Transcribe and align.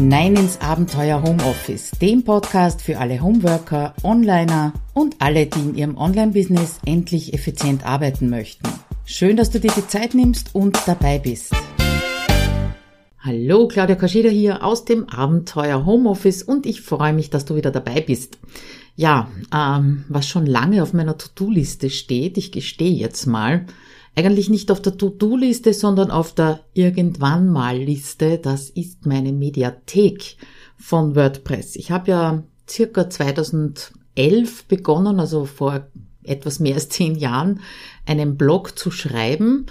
hinein 0.00 0.34
ins 0.34 0.58
Abenteuer 0.62 1.22
Homeoffice, 1.22 1.90
dem 2.00 2.24
Podcast 2.24 2.80
für 2.80 2.96
alle 2.96 3.20
Homeworker, 3.20 3.92
Onliner 4.02 4.72
und 4.94 5.16
alle, 5.18 5.44
die 5.44 5.60
in 5.60 5.74
ihrem 5.74 5.98
Online-Business 5.98 6.78
endlich 6.86 7.34
effizient 7.34 7.84
arbeiten 7.84 8.30
möchten. 8.30 8.66
Schön, 9.04 9.36
dass 9.36 9.50
du 9.50 9.60
dir 9.60 9.70
die 9.76 9.86
Zeit 9.86 10.14
nimmst 10.14 10.54
und 10.54 10.78
dabei 10.86 11.18
bist. 11.18 11.52
Hallo, 13.18 13.68
Claudia 13.68 13.94
Kascheda 13.94 14.30
hier 14.30 14.64
aus 14.64 14.86
dem 14.86 15.06
Abenteuer 15.06 15.84
Homeoffice 15.84 16.42
und 16.44 16.64
ich 16.64 16.80
freue 16.80 17.12
mich, 17.12 17.28
dass 17.28 17.44
du 17.44 17.54
wieder 17.54 17.70
dabei 17.70 18.00
bist. 18.00 18.38
Ja, 18.96 19.28
ähm, 19.54 20.06
was 20.08 20.26
schon 20.26 20.46
lange 20.46 20.82
auf 20.82 20.94
meiner 20.94 21.18
To-Do-Liste 21.18 21.90
steht, 21.90 22.38
ich 22.38 22.52
gestehe 22.52 22.96
jetzt 22.96 23.26
mal, 23.26 23.66
eigentlich 24.14 24.50
nicht 24.50 24.70
auf 24.70 24.82
der 24.82 24.96
To-Do-Liste, 24.96 25.72
sondern 25.72 26.10
auf 26.10 26.34
der 26.34 26.60
Irgendwann 26.74 27.48
mal 27.48 27.76
Liste. 27.78 28.38
Das 28.38 28.68
ist 28.70 29.06
meine 29.06 29.32
Mediathek 29.32 30.36
von 30.76 31.14
WordPress. 31.14 31.76
Ich 31.76 31.90
habe 31.90 32.10
ja 32.10 32.42
circa 32.68 33.08
2011 33.08 34.64
begonnen, 34.66 35.20
also 35.20 35.44
vor 35.44 35.86
etwas 36.24 36.60
mehr 36.60 36.74
als 36.74 36.88
zehn 36.88 37.14
Jahren, 37.14 37.60
einen 38.06 38.36
Blog 38.36 38.78
zu 38.78 38.90
schreiben. 38.90 39.66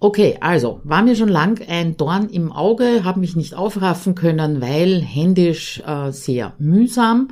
Okay, 0.00 0.36
also 0.40 0.80
war 0.84 1.02
mir 1.02 1.16
schon 1.16 1.28
lang 1.28 1.60
ein 1.66 1.96
Dorn 1.96 2.28
im 2.28 2.52
Auge, 2.52 3.04
habe 3.04 3.20
mich 3.20 3.36
nicht 3.36 3.54
aufraffen 3.54 4.14
können, 4.14 4.60
weil 4.60 5.00
händisch 5.00 5.82
äh, 5.86 6.10
sehr 6.10 6.52
mühsam 6.58 7.28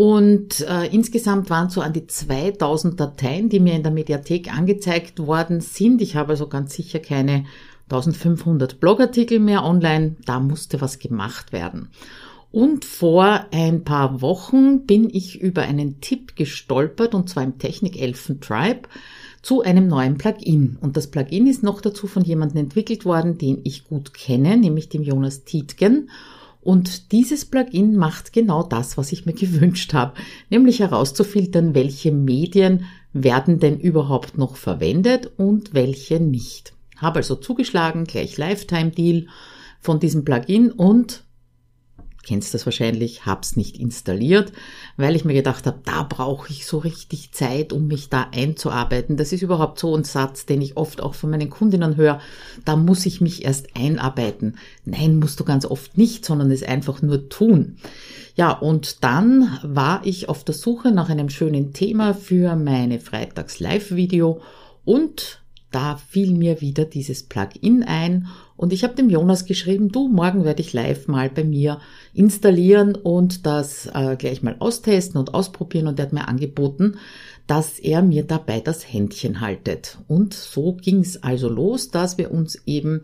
und 0.00 0.62
äh, 0.62 0.86
insgesamt 0.86 1.50
waren 1.50 1.68
so 1.68 1.82
an 1.82 1.92
die 1.92 2.06
2000 2.06 2.98
Dateien, 2.98 3.50
die 3.50 3.60
mir 3.60 3.74
in 3.74 3.82
der 3.82 3.92
Mediathek 3.92 4.50
angezeigt 4.50 5.18
worden 5.26 5.60
sind. 5.60 6.00
Ich 6.00 6.16
habe 6.16 6.30
also 6.30 6.46
ganz 6.46 6.72
sicher 6.72 7.00
keine 7.00 7.44
1500 7.90 8.80
Blogartikel 8.80 9.38
mehr 9.40 9.62
online. 9.62 10.16
Da 10.24 10.40
musste 10.40 10.80
was 10.80 11.00
gemacht 11.00 11.52
werden. 11.52 11.90
Und 12.50 12.86
vor 12.86 13.44
ein 13.52 13.84
paar 13.84 14.22
Wochen 14.22 14.86
bin 14.86 15.10
ich 15.12 15.38
über 15.38 15.64
einen 15.64 16.00
Tipp 16.00 16.34
gestolpert, 16.34 17.14
und 17.14 17.28
zwar 17.28 17.42
im 17.42 17.58
Technikelfen 17.58 18.40
Tribe, 18.40 18.88
zu 19.42 19.60
einem 19.60 19.86
neuen 19.86 20.16
Plugin. 20.16 20.78
Und 20.80 20.96
das 20.96 21.08
Plugin 21.08 21.46
ist 21.46 21.62
noch 21.62 21.82
dazu 21.82 22.06
von 22.06 22.24
jemandem 22.24 22.56
entwickelt 22.56 23.04
worden, 23.04 23.36
den 23.36 23.60
ich 23.64 23.84
gut 23.84 24.14
kenne, 24.14 24.56
nämlich 24.56 24.88
dem 24.88 25.02
Jonas 25.02 25.44
Tietgen. 25.44 26.08
Und 26.60 27.12
dieses 27.12 27.44
Plugin 27.44 27.96
macht 27.96 28.32
genau 28.32 28.62
das, 28.62 28.98
was 28.98 29.12
ich 29.12 29.26
mir 29.26 29.32
gewünscht 29.34 29.94
habe, 29.94 30.14
nämlich 30.50 30.80
herauszufiltern, 30.80 31.74
welche 31.74 32.12
Medien 32.12 32.84
werden 33.12 33.58
denn 33.58 33.78
überhaupt 33.80 34.38
noch 34.38 34.56
verwendet 34.56 35.32
und 35.36 35.74
welche 35.74 36.20
nicht. 36.20 36.74
Habe 36.96 37.18
also 37.18 37.34
zugeschlagen, 37.34 38.04
gleich 38.04 38.36
Lifetime 38.36 38.90
Deal 38.90 39.26
von 39.80 39.98
diesem 39.98 40.24
Plugin 40.24 40.70
und 40.70 41.24
kennst 42.22 42.54
das 42.54 42.66
wahrscheinlich, 42.66 43.26
hab's 43.26 43.56
nicht 43.56 43.78
installiert, 43.78 44.52
weil 44.96 45.16
ich 45.16 45.24
mir 45.24 45.34
gedacht 45.34 45.66
habe, 45.66 45.80
da 45.84 46.02
brauche 46.02 46.50
ich 46.50 46.66
so 46.66 46.78
richtig 46.78 47.32
Zeit, 47.32 47.72
um 47.72 47.86
mich 47.86 48.08
da 48.08 48.28
einzuarbeiten. 48.32 49.16
Das 49.16 49.32
ist 49.32 49.42
überhaupt 49.42 49.78
so 49.78 49.96
ein 49.96 50.04
Satz, 50.04 50.46
den 50.46 50.60
ich 50.60 50.76
oft 50.76 51.02
auch 51.02 51.14
von 51.14 51.30
meinen 51.30 51.50
Kundinnen 51.50 51.96
höre. 51.96 52.20
Da 52.64 52.76
muss 52.76 53.06
ich 53.06 53.20
mich 53.20 53.44
erst 53.44 53.76
einarbeiten. 53.76 54.56
Nein, 54.84 55.18
musst 55.18 55.40
du 55.40 55.44
ganz 55.44 55.64
oft 55.64 55.96
nicht, 55.96 56.24
sondern 56.24 56.50
es 56.50 56.62
einfach 56.62 57.02
nur 57.02 57.28
tun. 57.28 57.76
Ja, 58.34 58.52
und 58.52 59.02
dann 59.02 59.58
war 59.62 60.02
ich 60.04 60.28
auf 60.28 60.44
der 60.44 60.54
Suche 60.54 60.92
nach 60.92 61.08
einem 61.08 61.30
schönen 61.30 61.72
Thema 61.72 62.14
für 62.14 62.56
meine 62.56 63.00
Freitags-Live-Video 63.00 64.40
und 64.84 65.40
da 65.70 65.96
fiel 65.96 66.34
mir 66.34 66.60
wieder 66.60 66.84
dieses 66.84 67.22
Plugin 67.22 67.84
ein 67.84 68.26
und 68.60 68.74
ich 68.74 68.84
habe 68.84 68.94
dem 68.94 69.08
Jonas 69.08 69.46
geschrieben, 69.46 69.90
du, 69.90 70.06
morgen 70.06 70.44
werde 70.44 70.60
ich 70.60 70.74
live 70.74 71.08
mal 71.08 71.30
bei 71.30 71.44
mir 71.44 71.80
installieren 72.12 72.94
und 72.94 73.46
das 73.46 73.86
äh, 73.86 74.16
gleich 74.18 74.42
mal 74.42 74.56
austesten 74.58 75.18
und 75.18 75.32
ausprobieren 75.32 75.86
und 75.86 75.98
er 75.98 76.04
hat 76.04 76.12
mir 76.12 76.28
angeboten, 76.28 76.98
dass 77.46 77.78
er 77.78 78.02
mir 78.02 78.22
dabei 78.22 78.60
das 78.60 78.84
Händchen 78.84 79.40
haltet. 79.40 79.96
Und 80.08 80.34
so 80.34 80.74
ging 80.74 81.00
es 81.00 81.22
also 81.22 81.48
los, 81.48 81.90
dass 81.90 82.18
wir 82.18 82.30
uns 82.30 82.60
eben 82.66 83.00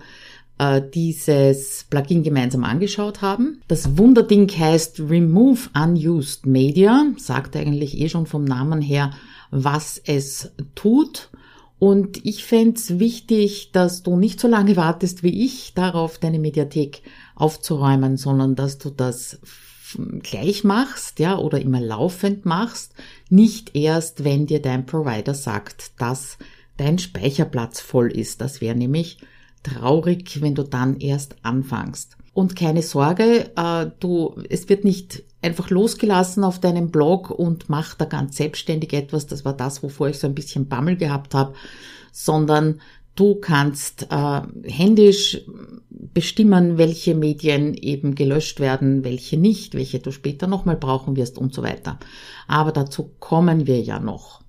äh, 0.58 0.82
dieses 0.94 1.86
Plugin 1.88 2.22
gemeinsam 2.22 2.62
angeschaut 2.62 3.22
haben. 3.22 3.62
Das 3.66 3.96
Wunderding 3.96 4.50
heißt 4.50 5.00
Remove 5.08 5.70
Unused 5.74 6.44
Media, 6.44 7.06
sagt 7.16 7.56
eigentlich 7.56 7.98
eh 7.98 8.10
schon 8.10 8.26
vom 8.26 8.44
Namen 8.44 8.82
her, 8.82 9.10
was 9.50 10.02
es 10.04 10.50
tut. 10.74 11.30
Und 11.78 12.24
ich 12.24 12.44
fände 12.44 12.76
es 12.76 12.98
wichtig, 12.98 13.70
dass 13.72 14.02
du 14.02 14.16
nicht 14.16 14.40
so 14.40 14.48
lange 14.48 14.76
wartest 14.76 15.22
wie 15.22 15.44
ich 15.44 15.74
darauf, 15.74 16.18
deine 16.18 16.38
Mediathek 16.38 17.02
aufzuräumen, 17.34 18.16
sondern 18.16 18.54
dass 18.54 18.78
du 18.78 18.90
das 18.90 19.40
gleich 20.22 20.64
machst, 20.64 21.18
ja, 21.18 21.38
oder 21.38 21.60
immer 21.60 21.80
laufend 21.80 22.44
machst, 22.44 22.94
nicht 23.28 23.76
erst, 23.76 24.24
wenn 24.24 24.46
dir 24.46 24.60
dein 24.60 24.86
Provider 24.86 25.34
sagt, 25.34 25.92
dass 26.00 26.38
dein 26.76 26.98
Speicherplatz 26.98 27.80
voll 27.80 28.10
ist. 28.10 28.40
Das 28.40 28.60
wäre 28.60 28.76
nämlich 28.76 29.18
traurig, 29.62 30.40
wenn 30.40 30.54
du 30.54 30.62
dann 30.62 30.98
erst 30.98 31.36
anfängst. 31.42 32.16
Und 32.32 32.56
keine 32.56 32.82
Sorge, 32.82 33.50
äh, 33.56 33.90
du, 34.00 34.36
es 34.48 34.68
wird 34.68 34.84
nicht 34.84 35.24
einfach 35.46 35.70
losgelassen 35.70 36.44
auf 36.44 36.58
deinem 36.58 36.90
Blog 36.90 37.30
und 37.30 37.68
mach 37.68 37.94
da 37.94 38.04
ganz 38.04 38.36
selbstständig 38.36 38.92
etwas. 38.92 39.26
Das 39.26 39.44
war 39.44 39.54
das, 39.54 39.82
wovor 39.82 40.08
ich 40.08 40.18
so 40.18 40.26
ein 40.26 40.34
bisschen 40.34 40.68
Bammel 40.68 40.96
gehabt 40.96 41.34
habe, 41.34 41.54
sondern 42.12 42.80
du 43.14 43.36
kannst 43.36 44.08
äh, 44.10 44.40
händisch 44.64 45.40
bestimmen, 45.88 46.78
welche 46.78 47.14
Medien 47.14 47.74
eben 47.74 48.14
gelöscht 48.14 48.60
werden, 48.60 49.04
welche 49.04 49.38
nicht, 49.38 49.74
welche 49.74 50.00
du 50.00 50.10
später 50.10 50.46
nochmal 50.46 50.76
brauchen 50.76 51.16
wirst 51.16 51.38
und 51.38 51.54
so 51.54 51.62
weiter. 51.62 51.98
Aber 52.48 52.72
dazu 52.72 53.12
kommen 53.20 53.66
wir 53.66 53.80
ja 53.80 54.00
noch. 54.00 54.42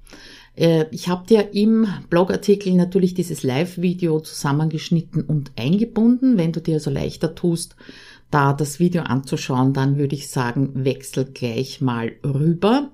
Äh, 0.55 0.85
ich 0.91 1.07
habe 1.07 1.27
dir 1.27 1.53
im 1.53 1.87
Blogartikel 2.09 2.73
natürlich 2.73 3.13
dieses 3.13 3.43
Live-Video 3.43 4.19
zusammengeschnitten 4.19 5.21
und 5.21 5.51
eingebunden. 5.55 6.37
Wenn 6.37 6.51
du 6.51 6.59
dir 6.59 6.75
also 6.75 6.89
leichter 6.89 7.35
tust, 7.35 7.75
da 8.31 8.53
das 8.53 8.79
Video 8.79 9.03
anzuschauen, 9.03 9.73
dann 9.73 9.97
würde 9.97 10.15
ich 10.15 10.29
sagen, 10.29 10.71
wechsel 10.73 11.25
gleich 11.25 11.81
mal 11.81 12.13
rüber. 12.23 12.91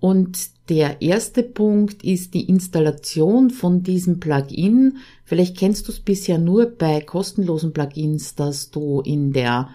Und 0.00 0.68
der 0.68 1.02
erste 1.02 1.42
Punkt 1.42 2.04
ist 2.04 2.34
die 2.34 2.48
Installation 2.48 3.50
von 3.50 3.82
diesem 3.82 4.20
Plugin. 4.20 4.98
Vielleicht 5.24 5.56
kennst 5.56 5.88
du 5.88 5.92
es 5.92 6.00
bisher 6.00 6.38
nur 6.38 6.66
bei 6.66 7.00
kostenlosen 7.00 7.72
Plugins, 7.72 8.34
dass 8.34 8.70
du 8.70 9.00
in 9.00 9.32
der 9.32 9.70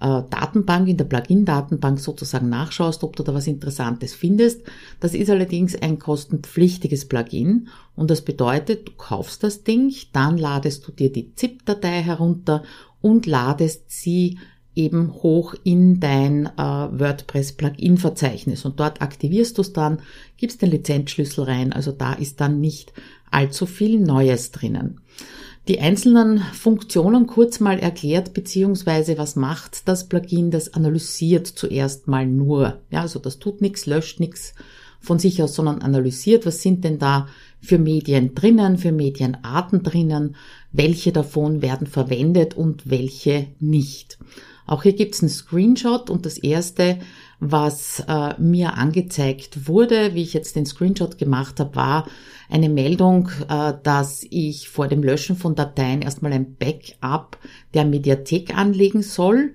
äh, 0.00 0.22
Datenbank, 0.30 0.88
in 0.88 0.96
der 0.96 1.04
Plugin-Datenbank 1.04 1.98
sozusagen 1.98 2.48
nachschaust, 2.48 3.02
ob 3.02 3.16
du 3.16 3.22
da 3.22 3.34
was 3.34 3.46
Interessantes 3.46 4.14
findest. 4.14 4.62
Das 5.00 5.14
ist 5.14 5.30
allerdings 5.30 5.74
ein 5.74 5.98
kostenpflichtiges 5.98 7.06
Plugin 7.06 7.68
und 7.94 8.10
das 8.10 8.22
bedeutet, 8.22 8.88
du 8.88 8.92
kaufst 8.92 9.42
das 9.42 9.64
Ding, 9.64 9.94
dann 10.12 10.38
ladest 10.38 10.86
du 10.86 10.92
dir 10.92 11.10
die 11.10 11.34
ZIP-Datei 11.34 12.02
herunter 12.02 12.62
und 13.06 13.26
ladest 13.26 13.88
sie 13.88 14.40
eben 14.74 15.14
hoch 15.14 15.54
in 15.62 16.00
dein 16.00 16.46
äh, 16.46 16.58
WordPress-Plugin-Verzeichnis 16.58 18.64
und 18.64 18.80
dort 18.80 19.00
aktivierst 19.00 19.56
du 19.56 19.62
es 19.62 19.72
dann, 19.72 20.00
gibst 20.36 20.60
den 20.60 20.72
Lizenzschlüssel 20.72 21.44
rein, 21.44 21.72
also 21.72 21.92
da 21.92 22.14
ist 22.14 22.40
dann 22.40 22.60
nicht 22.60 22.92
allzu 23.30 23.66
viel 23.66 24.00
Neues 24.00 24.50
drinnen. 24.50 25.02
Die 25.68 25.78
einzelnen 25.78 26.38
Funktionen 26.38 27.28
kurz 27.28 27.60
mal 27.60 27.78
erklärt, 27.78 28.34
beziehungsweise 28.34 29.18
was 29.18 29.36
macht 29.36 29.86
das 29.86 30.08
Plugin, 30.08 30.50
das 30.50 30.74
analysiert 30.74 31.46
zuerst 31.46 32.08
mal 32.08 32.26
nur. 32.26 32.80
Ja, 32.90 33.02
also 33.02 33.20
das 33.20 33.38
tut 33.38 33.60
nichts, 33.60 33.86
löscht 33.86 34.18
nichts 34.18 34.52
von 34.98 35.20
sich 35.20 35.44
aus, 35.44 35.54
sondern 35.54 35.80
analysiert, 35.80 36.44
was 36.44 36.60
sind 36.60 36.82
denn 36.82 36.98
da 36.98 37.28
für 37.60 37.78
Medien 37.78 38.34
drinnen, 38.34 38.78
für 38.78 38.92
Medienarten 38.92 39.82
drinnen, 39.82 40.36
welche 40.72 41.12
davon 41.12 41.62
werden 41.62 41.86
verwendet 41.86 42.54
und 42.54 42.88
welche 42.88 43.48
nicht. 43.58 44.18
Auch 44.66 44.82
hier 44.82 44.94
gibt's 44.94 45.22
einen 45.22 45.30
Screenshot 45.30 46.10
und 46.10 46.26
das 46.26 46.38
erste, 46.38 46.98
was 47.38 48.02
äh, 48.08 48.34
mir 48.40 48.74
angezeigt 48.74 49.68
wurde, 49.68 50.14
wie 50.14 50.22
ich 50.22 50.32
jetzt 50.32 50.56
den 50.56 50.66
Screenshot 50.66 51.18
gemacht 51.18 51.60
habe, 51.60 51.76
war 51.76 52.08
eine 52.48 52.68
Meldung, 52.68 53.30
äh, 53.48 53.74
dass 53.82 54.26
ich 54.28 54.68
vor 54.68 54.88
dem 54.88 55.02
Löschen 55.02 55.36
von 55.36 55.54
Dateien 55.54 56.02
erstmal 56.02 56.32
ein 56.32 56.56
Backup 56.56 57.38
der 57.74 57.84
Mediathek 57.84 58.56
anlegen 58.56 59.02
soll. 59.02 59.54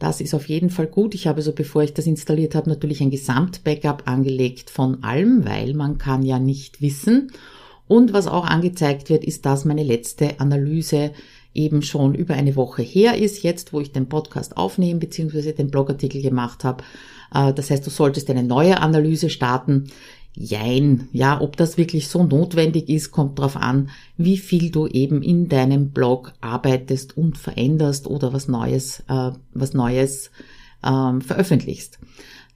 Das 0.00 0.22
ist 0.22 0.34
auf 0.34 0.48
jeden 0.48 0.70
Fall 0.70 0.86
gut. 0.86 1.14
Ich 1.14 1.26
habe 1.26 1.36
also, 1.36 1.52
bevor 1.52 1.82
ich 1.82 1.92
das 1.92 2.06
installiert 2.06 2.54
habe, 2.54 2.70
natürlich 2.70 3.02
ein 3.02 3.10
Gesamtbackup 3.10 4.04
angelegt 4.06 4.70
von 4.70 5.04
allem, 5.04 5.44
weil 5.44 5.74
man 5.74 5.98
kann 5.98 6.22
ja 6.22 6.38
nicht 6.38 6.80
wissen. 6.80 7.30
Und 7.86 8.14
was 8.14 8.26
auch 8.26 8.46
angezeigt 8.46 9.10
wird, 9.10 9.24
ist, 9.24 9.44
dass 9.44 9.66
meine 9.66 9.82
letzte 9.82 10.40
Analyse 10.40 11.12
eben 11.52 11.82
schon 11.82 12.14
über 12.14 12.32
eine 12.34 12.56
Woche 12.56 12.80
her 12.80 13.18
ist, 13.18 13.42
jetzt 13.42 13.74
wo 13.74 13.80
ich 13.80 13.92
den 13.92 14.08
Podcast 14.08 14.56
aufnehme 14.56 15.00
bzw. 15.00 15.52
den 15.52 15.70
Blogartikel 15.70 16.22
gemacht 16.22 16.64
habe. 16.64 16.82
Äh, 17.34 17.52
das 17.52 17.70
heißt, 17.70 17.86
du 17.86 17.90
solltest 17.90 18.30
eine 18.30 18.42
neue 18.42 18.80
Analyse 18.80 19.28
starten. 19.28 19.90
Jein, 20.34 21.08
ja, 21.12 21.40
ob 21.40 21.56
das 21.56 21.76
wirklich 21.76 22.08
so 22.08 22.22
notwendig 22.22 22.88
ist, 22.88 23.10
kommt 23.10 23.38
darauf 23.38 23.56
an, 23.56 23.90
wie 24.16 24.36
viel 24.36 24.70
du 24.70 24.86
eben 24.86 25.22
in 25.22 25.48
deinem 25.48 25.90
Blog 25.90 26.32
arbeitest 26.40 27.16
und 27.16 27.36
veränderst 27.36 28.06
oder 28.06 28.32
was 28.32 28.46
Neues, 28.46 29.00
äh, 29.08 29.32
was 29.52 29.74
Neues 29.74 30.30
ähm, 30.84 31.20
veröffentlichst. 31.20 31.98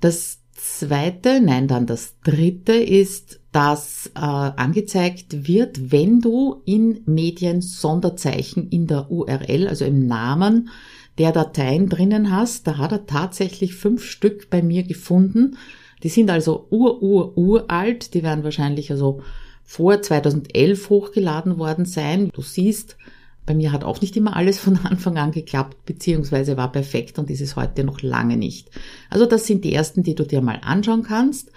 Das 0.00 0.38
zweite, 0.54 1.40
nein, 1.40 1.66
dann 1.66 1.86
das 1.86 2.14
dritte 2.22 2.74
ist, 2.74 3.40
dass 3.50 4.10
äh, 4.14 4.20
angezeigt 4.20 5.48
wird, 5.48 5.92
wenn 5.92 6.20
du 6.20 6.62
in 6.64 7.02
Medien 7.06 7.60
Sonderzeichen 7.60 8.68
in 8.68 8.86
der 8.86 9.10
URL, 9.10 9.68
also 9.68 9.84
im 9.84 10.06
Namen 10.06 10.70
der 11.18 11.32
Dateien 11.32 11.88
drinnen 11.88 12.30
hast. 12.30 12.66
Da 12.66 12.78
hat 12.78 12.92
er 12.92 13.06
tatsächlich 13.06 13.74
fünf 13.74 14.04
Stück 14.04 14.48
bei 14.48 14.62
mir 14.62 14.84
gefunden 14.84 15.56
die 16.04 16.10
sind 16.10 16.30
also 16.30 16.66
ur, 16.70 17.02
ur, 17.02 17.36
uralt. 17.36 18.14
Die 18.14 18.22
werden 18.22 18.44
wahrscheinlich 18.44 18.90
also 18.90 19.22
vor 19.64 20.02
2011 20.02 20.90
hochgeladen 20.90 21.58
worden 21.58 21.86
sein. 21.86 22.28
Du 22.32 22.42
siehst, 22.42 22.98
bei 23.46 23.54
mir 23.54 23.72
hat 23.72 23.84
auch 23.84 24.00
nicht 24.02 24.16
immer 24.16 24.36
alles 24.36 24.58
von 24.60 24.78
Anfang 24.84 25.16
an 25.16 25.32
geklappt, 25.32 25.86
beziehungsweise 25.86 26.56
war 26.56 26.70
perfekt 26.70 27.18
und 27.18 27.30
ist 27.30 27.40
es 27.40 27.56
heute 27.56 27.84
noch 27.84 28.02
lange 28.02 28.36
nicht. 28.36 28.70
Also 29.08 29.24
das 29.24 29.46
sind 29.46 29.64
die 29.64 29.74
ersten, 29.74 30.02
die 30.02 30.14
du 30.14 30.24
dir 30.24 30.42
mal 30.42 30.60
anschauen 30.62 31.02
kannst. 31.02 31.50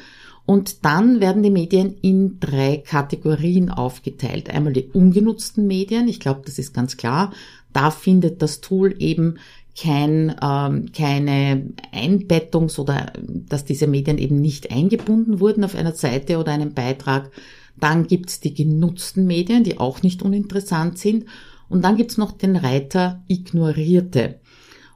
Und 0.45 0.85
dann 0.85 1.19
werden 1.19 1.43
die 1.43 1.51
Medien 1.51 1.97
in 2.01 2.39
drei 2.39 2.77
Kategorien 2.77 3.69
aufgeteilt. 3.69 4.49
Einmal 4.49 4.71
die 4.71 4.85
ungenutzten 4.85 5.67
Medien. 5.67 6.07
Ich 6.07 6.21
glaube, 6.21 6.43
das 6.45 6.57
ist 6.57 6.73
ganz 6.73 6.95
klar. 6.95 7.33
Da 7.73 7.91
findet 7.91 8.41
das 8.41 8.61
Tool 8.61 8.95
eben 8.97 9.39
kein, 9.79 10.35
ähm, 10.41 10.91
keine 10.91 11.69
Einbettungs- 11.93 12.79
oder 12.79 13.13
dass 13.27 13.63
diese 13.63 13.87
Medien 13.87 14.17
eben 14.17 14.41
nicht 14.41 14.71
eingebunden 14.71 15.39
wurden 15.39 15.63
auf 15.63 15.75
einer 15.75 15.93
Seite 15.93 16.39
oder 16.39 16.51
einem 16.51 16.73
Beitrag. 16.73 17.31
Dann 17.79 18.07
gibt's 18.07 18.39
die 18.39 18.53
genutzten 18.53 19.27
Medien, 19.27 19.63
die 19.63 19.79
auch 19.79 20.01
nicht 20.01 20.23
uninteressant 20.23 20.97
sind. 20.97 21.25
Und 21.69 21.83
dann 21.83 21.95
gibt's 21.95 22.17
noch 22.17 22.31
den 22.31 22.55
Reiter 22.55 23.23
Ignorierte. 23.27 24.39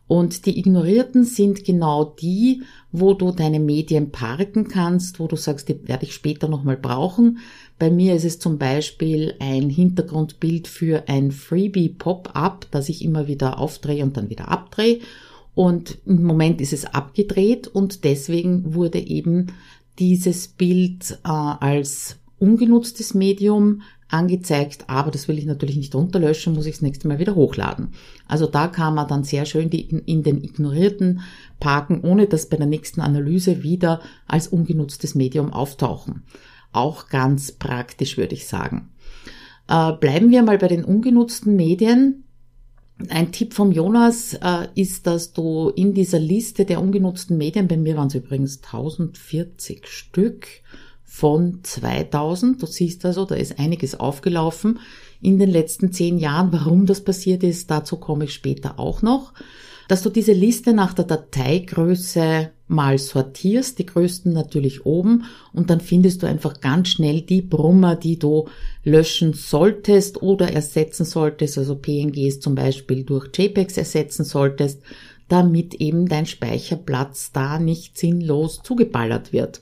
Und 0.07 0.45
die 0.45 0.59
Ignorierten 0.59 1.23
sind 1.23 1.63
genau 1.63 2.03
die, 2.03 2.63
wo 2.91 3.13
du 3.13 3.31
deine 3.31 3.61
Medien 3.61 4.11
parken 4.11 4.67
kannst, 4.67 5.19
wo 5.21 5.27
du 5.27 5.37
sagst, 5.37 5.69
die 5.69 5.87
werde 5.87 6.05
ich 6.05 6.13
später 6.13 6.49
nochmal 6.49 6.75
brauchen. 6.75 7.37
Bei 7.81 7.89
mir 7.89 8.13
ist 8.13 8.25
es 8.25 8.37
zum 8.37 8.59
Beispiel 8.59 9.33
ein 9.39 9.71
Hintergrundbild 9.71 10.67
für 10.67 11.05
ein 11.07 11.31
Freebie 11.31 11.89
Pop-up, 11.89 12.67
das 12.69 12.89
ich 12.89 13.03
immer 13.03 13.25
wieder 13.25 13.57
aufdrehe 13.57 14.03
und 14.03 14.15
dann 14.17 14.29
wieder 14.29 14.49
abdrehe. 14.49 14.99
Und 15.55 15.97
im 16.05 16.21
Moment 16.21 16.61
ist 16.61 16.73
es 16.73 16.85
abgedreht 16.85 17.67
und 17.67 18.03
deswegen 18.03 18.75
wurde 18.75 18.99
eben 18.99 19.47
dieses 19.97 20.47
Bild 20.47 21.17
äh, 21.23 21.29
als 21.29 22.17
ungenutztes 22.37 23.15
Medium 23.15 23.81
angezeigt, 24.09 24.83
aber 24.85 25.09
das 25.09 25.27
will 25.27 25.39
ich 25.39 25.45
natürlich 25.45 25.77
nicht 25.77 25.95
runterlöschen, 25.95 26.53
muss 26.53 26.67
ich 26.67 26.75
das 26.75 26.81
nächste 26.83 27.07
Mal 27.07 27.17
wieder 27.17 27.33
hochladen. 27.33 27.93
Also 28.27 28.45
da 28.45 28.67
kann 28.67 28.93
man 28.93 29.07
dann 29.07 29.23
sehr 29.23 29.47
schön 29.47 29.71
die 29.71 29.81
in 29.81 30.21
den 30.21 30.43
ignorierten 30.43 31.21
parken, 31.59 32.01
ohne 32.01 32.27
dass 32.27 32.45
bei 32.45 32.57
der 32.57 32.67
nächsten 32.67 33.01
Analyse 33.01 33.63
wieder 33.63 34.01
als 34.27 34.49
ungenutztes 34.49 35.15
Medium 35.15 35.51
auftauchen. 35.51 36.21
Auch 36.71 37.09
ganz 37.09 37.51
praktisch, 37.51 38.17
würde 38.17 38.35
ich 38.35 38.47
sagen. 38.47 38.89
Äh, 39.67 39.93
bleiben 39.93 40.31
wir 40.31 40.43
mal 40.43 40.57
bei 40.57 40.67
den 40.67 40.85
ungenutzten 40.85 41.55
Medien. 41.55 42.23
Ein 43.09 43.31
Tipp 43.31 43.53
vom 43.53 43.71
Jonas 43.71 44.35
äh, 44.35 44.67
ist, 44.75 45.07
dass 45.07 45.33
du 45.33 45.69
in 45.69 45.93
dieser 45.93 46.19
Liste 46.19 46.65
der 46.65 46.81
ungenutzten 46.81 47.37
Medien, 47.37 47.67
bei 47.67 47.77
mir 47.77 47.97
waren 47.97 48.07
es 48.07 48.15
übrigens 48.15 48.57
1040 48.63 49.87
Stück, 49.87 50.47
von 51.11 51.59
2000. 51.61 52.61
Du 52.61 52.65
siehst 52.65 53.05
also, 53.05 53.25
da 53.25 53.35
ist 53.35 53.59
einiges 53.59 53.99
aufgelaufen 53.99 54.79
in 55.21 55.39
den 55.39 55.49
letzten 55.49 55.91
zehn 55.91 56.17
Jahren. 56.17 56.53
Warum 56.53 56.85
das 56.85 57.03
passiert 57.03 57.43
ist, 57.43 57.69
dazu 57.69 57.97
komme 57.97 58.23
ich 58.23 58.33
später 58.33 58.79
auch 58.79 59.01
noch. 59.01 59.33
Dass 59.89 60.03
du 60.03 60.09
diese 60.09 60.31
Liste 60.31 60.73
nach 60.73 60.93
der 60.93 61.03
Dateigröße 61.03 62.51
mal 62.71 62.97
sortierst, 62.97 63.77
die 63.79 63.85
größten 63.85 64.33
natürlich 64.33 64.85
oben, 64.85 65.25
und 65.53 65.69
dann 65.69 65.81
findest 65.81 66.23
du 66.23 66.27
einfach 66.27 66.61
ganz 66.61 66.89
schnell 66.89 67.21
die 67.21 67.41
Brummer, 67.41 67.95
die 67.95 68.17
du 68.17 68.47
löschen 68.83 69.33
solltest 69.33 70.21
oder 70.21 70.51
ersetzen 70.51 71.05
solltest, 71.05 71.57
also 71.57 71.75
PNGs 71.75 72.39
zum 72.39 72.55
Beispiel 72.55 73.03
durch 73.03 73.29
JPEGs 73.35 73.77
ersetzen 73.77 74.23
solltest, 74.23 74.81
damit 75.27 75.75
eben 75.75 76.07
dein 76.07 76.25
Speicherplatz 76.25 77.31
da 77.31 77.59
nicht 77.59 77.97
sinnlos 77.97 78.61
zugeballert 78.63 79.31
wird. 79.31 79.61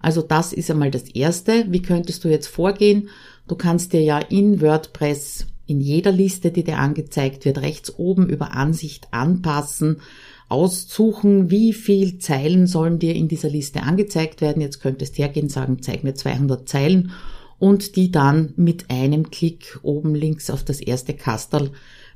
Also 0.00 0.22
das 0.22 0.52
ist 0.52 0.70
einmal 0.70 0.90
das 0.90 1.04
Erste. 1.04 1.66
Wie 1.68 1.82
könntest 1.82 2.24
du 2.24 2.28
jetzt 2.28 2.48
vorgehen? 2.48 3.08
Du 3.48 3.54
kannst 3.54 3.92
dir 3.92 4.02
ja 4.02 4.18
in 4.18 4.60
WordPress 4.60 5.46
in 5.66 5.80
jeder 5.80 6.12
Liste, 6.12 6.50
die 6.50 6.64
dir 6.64 6.78
angezeigt 6.78 7.44
wird, 7.44 7.58
rechts 7.58 7.94
oben 7.96 8.28
über 8.28 8.52
Ansicht 8.52 9.08
anpassen, 9.12 10.00
aussuchen, 10.48 11.50
wie 11.50 11.72
viel 11.72 12.18
Zeilen 12.18 12.66
sollen 12.66 12.98
dir 12.98 13.14
in 13.14 13.28
dieser 13.28 13.48
Liste 13.48 13.82
angezeigt 13.82 14.40
werden. 14.40 14.60
Jetzt 14.60 14.80
könntest 14.80 15.16
du 15.16 15.22
hergehen, 15.22 15.48
sagen, 15.48 15.82
zeig 15.82 16.04
mir 16.04 16.14
200 16.14 16.68
Zeilen 16.68 17.12
und 17.58 17.96
die 17.96 18.10
dann 18.10 18.52
mit 18.56 18.90
einem 18.90 19.30
Klick 19.30 19.78
oben 19.82 20.14
links 20.14 20.50
auf 20.50 20.64
das 20.64 20.80
erste 20.80 21.14
Kastel 21.14 21.70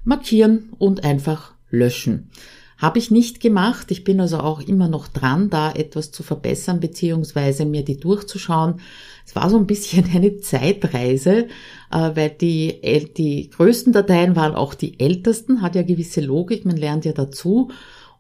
markieren 0.05 0.71
und 0.79 1.05
einfach 1.05 1.55
löschen. 1.71 2.31
Habe 2.79 3.01
ich 3.01 3.11
nicht 3.11 3.41
gemacht. 3.41 3.91
Ich 3.91 4.05
bin 4.05 4.21
also 4.21 4.39
auch 4.39 4.61
immer 4.61 4.87
noch 4.87 5.09
dran, 5.09 5.51
da 5.51 5.73
etwas 5.73 6.13
zu 6.13 6.23
verbessern, 6.23 6.79
beziehungsweise 6.79 7.65
mir 7.65 7.85
die 7.85 7.99
durchzuschauen. 7.99 8.81
Es 9.27 9.35
war 9.35 9.51
so 9.51 9.59
ein 9.59 9.67
bisschen 9.67 10.09
eine 10.15 10.39
Zeitreise, 10.39 11.49
äh, 11.91 12.11
weil 12.15 12.31
die, 12.31 12.81
die 13.17 13.51
größten 13.51 13.93
Dateien 13.93 14.37
waren 14.37 14.55
auch 14.55 14.75
die 14.75 15.01
ältesten, 15.01 15.61
hat 15.61 15.75
ja 15.75 15.83
gewisse 15.83 16.21
Logik, 16.21 16.65
man 16.65 16.77
lernt 16.77 17.05
ja 17.05 17.13
dazu. 17.13 17.71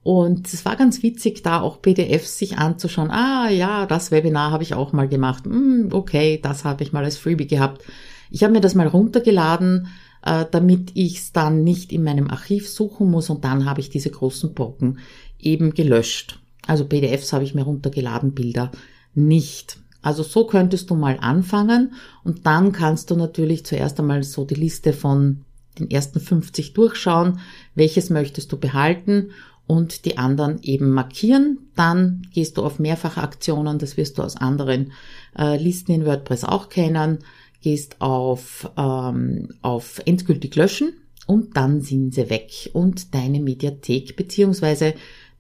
Und 0.02 0.52
es 0.52 0.64
war 0.64 0.76
ganz 0.76 1.02
witzig, 1.02 1.43
da 1.43 1.61
auch 1.61 1.83
PDFs 1.83 2.38
sich 2.38 2.57
anzuschauen. 2.57 3.11
Ah 3.11 3.50
ja, 3.50 3.87
das 3.87 4.11
Webinar 4.11 4.50
habe 4.50 4.62
ich 4.62 4.75
auch 4.75 4.93
mal 4.93 5.09
gemacht. 5.09 5.45
Hm, 5.45 5.88
okay, 5.93 6.38
das 6.43 6.64
habe 6.64 6.83
ich 6.83 6.93
mal 6.93 7.05
als 7.05 7.19
Freebie 7.19 7.47
gehabt. 7.47 7.83
Ich 8.31 8.43
habe 8.43 8.52
mir 8.52 8.61
das 8.61 8.75
mal 8.75 8.87
runtergeladen, 8.87 9.88
äh, 10.23 10.45
damit 10.50 10.93
ich 10.95 11.19
es 11.19 11.33
dann 11.33 11.64
nicht 11.64 11.93
in 11.93 12.05
meinem 12.05 12.31
Archiv 12.31 12.69
suchen 12.69 13.11
muss 13.11 13.31
und 13.31 13.45
dann 13.45 13.64
habe 13.64 13.81
ich 13.81 13.90
diese 13.90 14.11
großen 14.11 14.55
Brocken 14.55 14.99
eben 15.38 15.75
gelöscht. 15.75 16.38
Also 16.67 16.85
PDFs 16.85 17.33
habe 17.33 17.45
ich 17.45 17.55
mir 17.55 17.62
runtergeladen, 17.62 18.33
Bilder 18.33 18.71
nicht. 19.14 19.78
Also 20.02 20.23
so 20.23 20.47
könntest 20.47 20.90
du 20.90 20.95
mal 20.95 21.19
anfangen 21.21 21.93
und 22.25 22.47
dann 22.47 22.73
kannst 22.73 23.11
du 23.11 23.17
natürlich 23.17 23.67
zuerst 23.67 23.99
einmal 23.99 24.23
so 24.23 24.45
die 24.45 24.55
Liste 24.55 24.93
von 24.93 25.45
den 25.78 25.90
ersten 25.90 26.21
50 26.21 26.73
durchschauen, 26.73 27.40
welches 27.75 28.11
möchtest 28.11 28.52
du 28.52 28.59
behalten 28.59 29.31
und 29.69 30.05
die 30.05 30.19
anderen 30.19 30.61
eben 30.63 30.91
markieren. 30.91 31.71
Dann 31.77 32.23
gehst 32.33 32.57
du 32.57 32.65
auf 32.65 32.81
Mehrfachaktionen, 32.81 33.79
das 33.79 33.97
wirst 33.97 34.19
du 34.19 34.23
aus 34.23 34.37
anderen 34.37 34.91
äh, 35.39 35.57
Listen 35.57 35.93
in 35.93 36.05
WordPress 36.05 36.43
auch 36.43 36.69
kennen 36.69 37.19
gehst 37.63 38.01
auf, 38.01 38.71
ähm, 38.77 39.49
auf 39.63 40.01
endgültig 40.05 40.55
löschen 40.57 40.93
und 41.27 41.57
dann 41.57 41.81
sind 41.81 42.15
sie 42.15 42.31
weg 42.31 42.71
und 42.73 43.15
deine 43.15 43.41
Mediathek 43.41 44.17
bzw. 44.17 44.95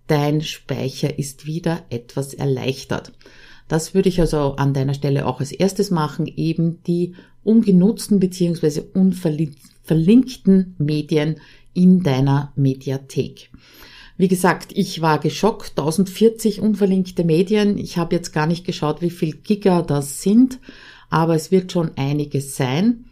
dein 0.06 0.42
Speicher 0.42 1.18
ist 1.18 1.46
wieder 1.46 1.84
etwas 1.90 2.34
erleichtert. 2.34 3.12
Das 3.68 3.94
würde 3.94 4.08
ich 4.08 4.20
also 4.20 4.56
an 4.56 4.72
deiner 4.72 4.94
Stelle 4.94 5.26
auch 5.26 5.40
als 5.40 5.52
erstes 5.52 5.90
machen, 5.90 6.26
eben 6.26 6.82
die 6.84 7.14
ungenutzten 7.44 8.18
bzw. 8.18 8.82
unverlinkten 8.94 10.74
Medien 10.78 11.40
in 11.74 12.02
deiner 12.02 12.52
Mediathek. 12.56 13.47
Wie 14.18 14.28
gesagt, 14.28 14.72
ich 14.74 15.00
war 15.00 15.20
geschockt, 15.20 15.70
1040 15.78 16.60
unverlinkte 16.60 17.22
Medien. 17.22 17.78
Ich 17.78 17.98
habe 17.98 18.16
jetzt 18.16 18.32
gar 18.32 18.48
nicht 18.48 18.66
geschaut, 18.66 19.00
wie 19.00 19.10
viel 19.10 19.36
Giga 19.36 19.80
das 19.80 20.22
sind, 20.22 20.58
aber 21.08 21.36
es 21.36 21.52
wird 21.52 21.70
schon 21.70 21.92
einiges 21.96 22.56
sein. 22.56 23.04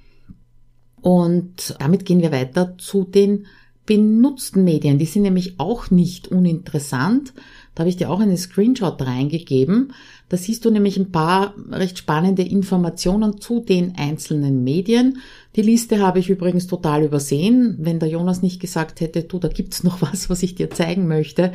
Und 1.00 1.76
damit 1.78 2.04
gehen 2.04 2.20
wir 2.20 2.32
weiter 2.32 2.76
zu 2.78 3.04
den 3.04 3.46
benutzten 3.86 4.64
Medien. 4.64 4.98
Die 4.98 5.04
sind 5.04 5.22
nämlich 5.22 5.60
auch 5.60 5.92
nicht 5.92 6.26
uninteressant. 6.26 7.32
Da 7.76 7.82
habe 7.82 7.90
ich 7.90 7.98
dir 7.98 8.10
auch 8.10 8.20
einen 8.20 8.38
Screenshot 8.38 9.02
reingegeben. 9.02 9.92
Da 10.30 10.38
siehst 10.38 10.64
du 10.64 10.70
nämlich 10.70 10.96
ein 10.96 11.12
paar 11.12 11.54
recht 11.70 11.98
spannende 11.98 12.42
Informationen 12.42 13.38
zu 13.38 13.60
den 13.60 13.96
einzelnen 13.98 14.64
Medien. 14.64 15.18
Die 15.56 15.62
Liste 15.62 16.00
habe 16.00 16.18
ich 16.18 16.30
übrigens 16.30 16.66
total 16.66 17.04
übersehen. 17.04 17.76
Wenn 17.78 17.98
der 17.98 18.08
Jonas 18.08 18.40
nicht 18.40 18.60
gesagt 18.60 19.02
hätte, 19.02 19.24
du, 19.24 19.38
da 19.38 19.48
gibt's 19.48 19.82
noch 19.84 20.00
was, 20.00 20.30
was 20.30 20.42
ich 20.42 20.54
dir 20.54 20.70
zeigen 20.70 21.06
möchte, 21.06 21.52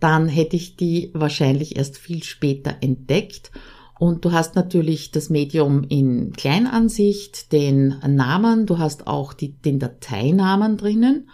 dann 0.00 0.26
hätte 0.26 0.56
ich 0.56 0.74
die 0.74 1.10
wahrscheinlich 1.14 1.76
erst 1.76 1.98
viel 1.98 2.24
später 2.24 2.74
entdeckt. 2.80 3.52
Und 3.96 4.24
du 4.24 4.32
hast 4.32 4.56
natürlich 4.56 5.12
das 5.12 5.30
Medium 5.30 5.84
in 5.84 6.32
Kleinansicht, 6.32 7.52
den 7.52 7.96
Namen, 8.08 8.66
du 8.66 8.78
hast 8.78 9.06
auch 9.06 9.34
die, 9.34 9.52
den 9.52 9.78
Dateinamen 9.78 10.78
drinnen, 10.78 11.28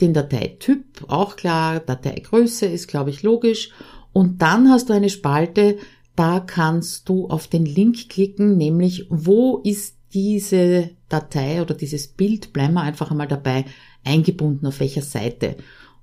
den 0.00 0.14
Dateityp, 0.14 1.04
auch 1.08 1.36
klar, 1.36 1.80
Dateigröße 1.80 2.66
ist, 2.66 2.88
glaube 2.88 3.10
ich, 3.10 3.22
logisch. 3.22 3.70
Und 4.12 4.42
dann 4.42 4.70
hast 4.70 4.88
du 4.88 4.92
eine 4.92 5.10
Spalte, 5.10 5.78
da 6.16 6.40
kannst 6.40 7.08
du 7.08 7.28
auf 7.28 7.46
den 7.46 7.64
Link 7.64 8.08
klicken, 8.08 8.56
nämlich 8.56 9.06
wo 9.08 9.58
ist 9.58 9.96
diese 10.12 10.90
Datei 11.08 11.62
oder 11.62 11.74
dieses 11.74 12.08
Bild, 12.08 12.52
bleiben 12.52 12.74
wir 12.74 12.82
einfach 12.82 13.10
einmal 13.10 13.28
dabei, 13.28 13.64
eingebunden, 14.04 14.66
auf 14.66 14.80
welcher 14.80 15.02
Seite. 15.02 15.56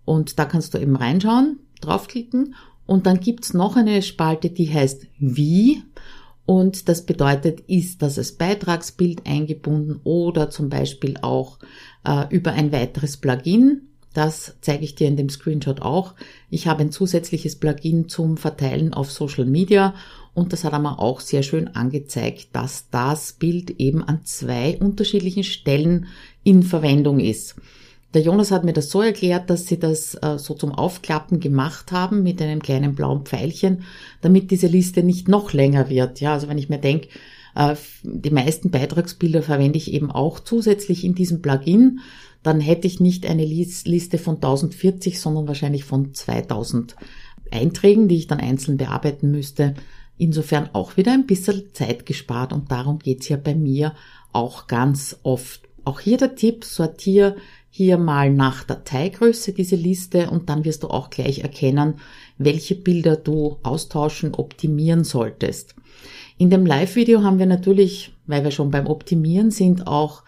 Und 0.05 0.39
da 0.39 0.45
kannst 0.45 0.73
du 0.73 0.77
eben 0.77 0.95
reinschauen, 0.95 1.59
draufklicken 1.81 2.55
und 2.85 3.05
dann 3.07 3.19
gibt's 3.19 3.53
noch 3.53 3.75
eine 3.75 4.01
Spalte, 4.01 4.49
die 4.49 4.71
heißt 4.71 5.07
Wie. 5.19 5.83
Und 6.45 6.89
das 6.89 7.05
bedeutet, 7.05 7.61
ist 7.61 8.01
das 8.01 8.17
als 8.17 8.33
Beitragsbild 8.33 9.25
eingebunden 9.25 9.99
oder 10.03 10.49
zum 10.49 10.69
Beispiel 10.69 11.17
auch 11.21 11.57
äh, 12.05 12.25
über 12.29 12.51
ein 12.53 12.71
weiteres 12.71 13.17
Plugin. 13.17 13.89
Das 14.13 14.55
zeige 14.61 14.85
ich 14.85 14.95
dir 14.95 15.07
in 15.07 15.17
dem 15.17 15.29
Screenshot 15.29 15.81
auch. 15.81 16.13
Ich 16.49 16.67
habe 16.67 16.81
ein 16.81 16.91
zusätzliches 16.91 17.57
Plugin 17.57 18.07
zum 18.07 18.37
Verteilen 18.37 18.93
auf 18.93 19.11
Social 19.11 19.45
Media 19.45 19.93
und 20.33 20.53
das 20.53 20.63
hat 20.63 20.73
einmal 20.73 20.95
auch 20.97 21.19
sehr 21.19 21.43
schön 21.43 21.69
angezeigt, 21.69 22.49
dass 22.53 22.89
das 22.91 23.33
Bild 23.33 23.71
eben 23.71 24.03
an 24.03 24.23
zwei 24.23 24.77
unterschiedlichen 24.77 25.43
Stellen 25.43 26.07
in 26.43 26.61
Verwendung 26.61 27.19
ist. 27.19 27.55
Der 28.15 28.22
Jonas 28.22 28.50
hat 28.50 28.63
mir 28.63 28.72
das 28.72 28.89
so 28.89 29.01
erklärt, 29.01 29.50
dass 29.50 29.67
sie 29.67 29.77
das 29.77 30.15
äh, 30.15 30.39
so 30.39 30.53
zum 30.53 30.72
Aufklappen 30.72 31.41
gemacht 31.41 31.91
haben 31.91 32.24
mit 32.24 32.41
einem 32.41 32.62
kleinen 32.62 32.95
blauen 32.95 33.25
Pfeilchen, 33.25 33.84
damit 34.22 34.51
diese 34.51 34.67
Liste 34.67 35.03
nicht 35.03 35.27
noch 35.27 35.51
länger 35.51 35.89
wird. 35.89 36.22
Ja, 36.22 36.31
also 36.31 36.48
wenn 36.48 36.57
ich 36.57 36.69
mir 36.69 36.77
denke, 36.77 37.10
äh, 37.55 37.75
die 38.03 38.29
meisten 38.29 38.72
Beitragsbilder 38.72 39.43
verwende 39.43 39.75
ich 39.75 39.91
eben 39.91 40.12
auch 40.12 40.39
zusätzlich 40.39 41.03
in 41.03 41.13
diesem 41.13 41.41
Plugin, 41.41 42.00
dann 42.41 42.62
hätte 42.62 42.88
ich 42.88 43.01
nicht 43.01 43.25
eine 43.25 43.43
Liste 43.43 44.17
von 44.17 44.36
1040, 44.36 45.19
sondern 45.19 45.50
wahrscheinlich 45.50 45.84
von 45.84 46.13
2000 46.13 46.95
Einträgen, 47.51 48.07
die 48.07 48.15
ich 48.15 48.27
dann 48.27 48.39
einzeln 48.39 48.77
bearbeiten 48.77 49.29
müsste. 49.29 49.74
Insofern 50.17 50.69
auch 50.72 50.95
wieder 50.95 51.12
ein 51.12 51.25
bisschen 51.25 51.65
Zeit 51.74 52.05
gespart 52.05 52.53
und 52.53 52.72
darum 52.72 53.00
geht's 53.00 53.27
ja 53.27 53.36
bei 53.36 53.55
mir 53.55 53.93
auch 54.31 54.67
ganz 54.67 55.17
oft. 55.24 55.63
Auch 55.84 56.00
hier 56.00 56.17
der 56.17 56.36
Tipp, 56.36 56.63
sortier 56.63 57.36
hier 57.77 57.98
mal 57.98 58.32
nach 58.32 58.63
Dateigröße 58.63 59.51
diese 59.51 59.75
Liste 59.75 60.29
und 60.29 60.48
dann 60.48 60.63
wirst 60.63 60.84
du 60.84 60.88
auch 60.88 61.10
gleich 61.10 61.39
erkennen, 61.39 61.96
welche 62.38 62.74
Bilder 62.74 63.17
du 63.17 63.58
austauschen, 63.63 64.34
optimieren 64.34 65.03
solltest. 65.03 65.75
In 66.38 66.50
dem 66.50 66.65
Live-Video 66.65 67.22
haben 67.22 67.38
wir 67.38 67.48
natürlich, 67.48 68.13
weil 68.27 68.46
wir 68.46 68.51
schon 68.51 68.72
beim 68.72 68.88
Optimieren 68.88 69.51
sind, 69.51 69.88
auch 69.88 70.24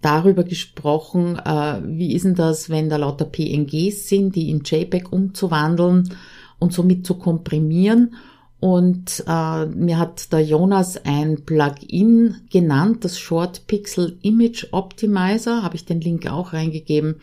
darüber 0.00 0.42
gesprochen, 0.42 1.38
äh, 1.38 1.80
wie 1.84 2.14
ist 2.14 2.24
denn 2.24 2.34
das, 2.34 2.68
wenn 2.68 2.88
da 2.88 2.96
lauter 2.96 3.26
PNGs 3.26 4.08
sind, 4.08 4.34
die 4.34 4.50
in 4.50 4.62
JPEG 4.64 5.12
umzuwandeln 5.12 6.12
und 6.58 6.72
somit 6.72 7.06
zu 7.06 7.14
komprimieren 7.14 8.16
und 8.60 9.22
äh, 9.28 9.66
mir 9.66 9.98
hat 9.98 10.32
der 10.32 10.40
Jonas 10.40 10.96
ein 11.04 11.44
Plugin 11.44 12.36
genannt, 12.50 13.04
das 13.04 13.18
Short 13.18 13.66
Pixel 13.68 14.18
Image 14.22 14.66
Optimizer, 14.72 15.62
habe 15.62 15.76
ich 15.76 15.84
den 15.84 16.00
Link 16.00 16.26
auch 16.30 16.52
reingegeben. 16.52 17.20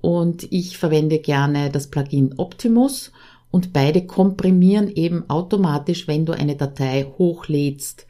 Und 0.00 0.46
ich 0.52 0.76
verwende 0.76 1.18
gerne 1.18 1.70
das 1.70 1.88
Plugin 1.88 2.34
Optimus 2.36 3.12
und 3.50 3.72
beide 3.72 4.06
komprimieren 4.06 4.90
eben 4.90 5.28
automatisch, 5.28 6.06
wenn 6.06 6.26
du 6.26 6.32
eine 6.32 6.54
Datei 6.54 7.06
hochlädst, 7.16 8.06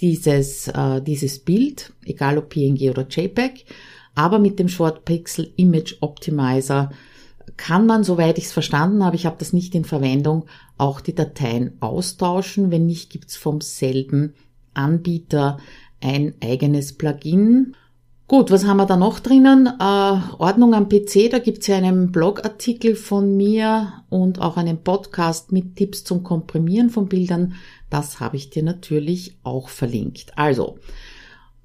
dieses, 0.00 0.66
äh, 0.66 1.00
dieses 1.00 1.38
Bild, 1.38 1.92
egal 2.04 2.38
ob 2.38 2.48
PNG 2.48 2.90
oder 2.90 3.06
JPEG. 3.08 3.64
Aber 4.16 4.40
mit 4.40 4.58
dem 4.58 4.68
Short 4.68 5.04
Pixel 5.04 5.52
Image 5.56 5.94
Optimizer 6.00 6.90
kann 7.60 7.84
man, 7.84 8.04
soweit 8.04 8.38
ich 8.38 8.44
es 8.44 8.52
verstanden 8.52 9.04
habe, 9.04 9.16
ich 9.16 9.26
habe 9.26 9.36
das 9.38 9.52
nicht 9.52 9.74
in 9.74 9.84
Verwendung, 9.84 10.46
auch 10.78 11.02
die 11.02 11.14
Dateien 11.14 11.76
austauschen. 11.80 12.70
Wenn 12.70 12.86
nicht, 12.86 13.10
gibt's 13.10 13.36
vom 13.36 13.60
selben 13.60 14.32
Anbieter 14.72 15.58
ein 16.00 16.32
eigenes 16.42 16.94
Plugin. 16.96 17.76
Gut, 18.28 18.50
was 18.50 18.64
haben 18.64 18.78
wir 18.78 18.86
da 18.86 18.96
noch 18.96 19.20
drinnen? 19.20 19.66
Äh, 19.66 20.20
Ordnung 20.38 20.72
am 20.72 20.88
PC, 20.88 21.28
da 21.30 21.38
gibt's 21.38 21.66
ja 21.66 21.76
einen 21.76 22.10
Blogartikel 22.12 22.96
von 22.96 23.36
mir 23.36 23.92
und 24.08 24.40
auch 24.40 24.56
einen 24.56 24.82
Podcast 24.82 25.52
mit 25.52 25.76
Tipps 25.76 26.02
zum 26.02 26.22
Komprimieren 26.22 26.88
von 26.88 27.08
Bildern. 27.08 27.56
Das 27.90 28.20
habe 28.20 28.36
ich 28.36 28.48
dir 28.48 28.62
natürlich 28.62 29.36
auch 29.42 29.68
verlinkt. 29.68 30.32
Also, 30.36 30.78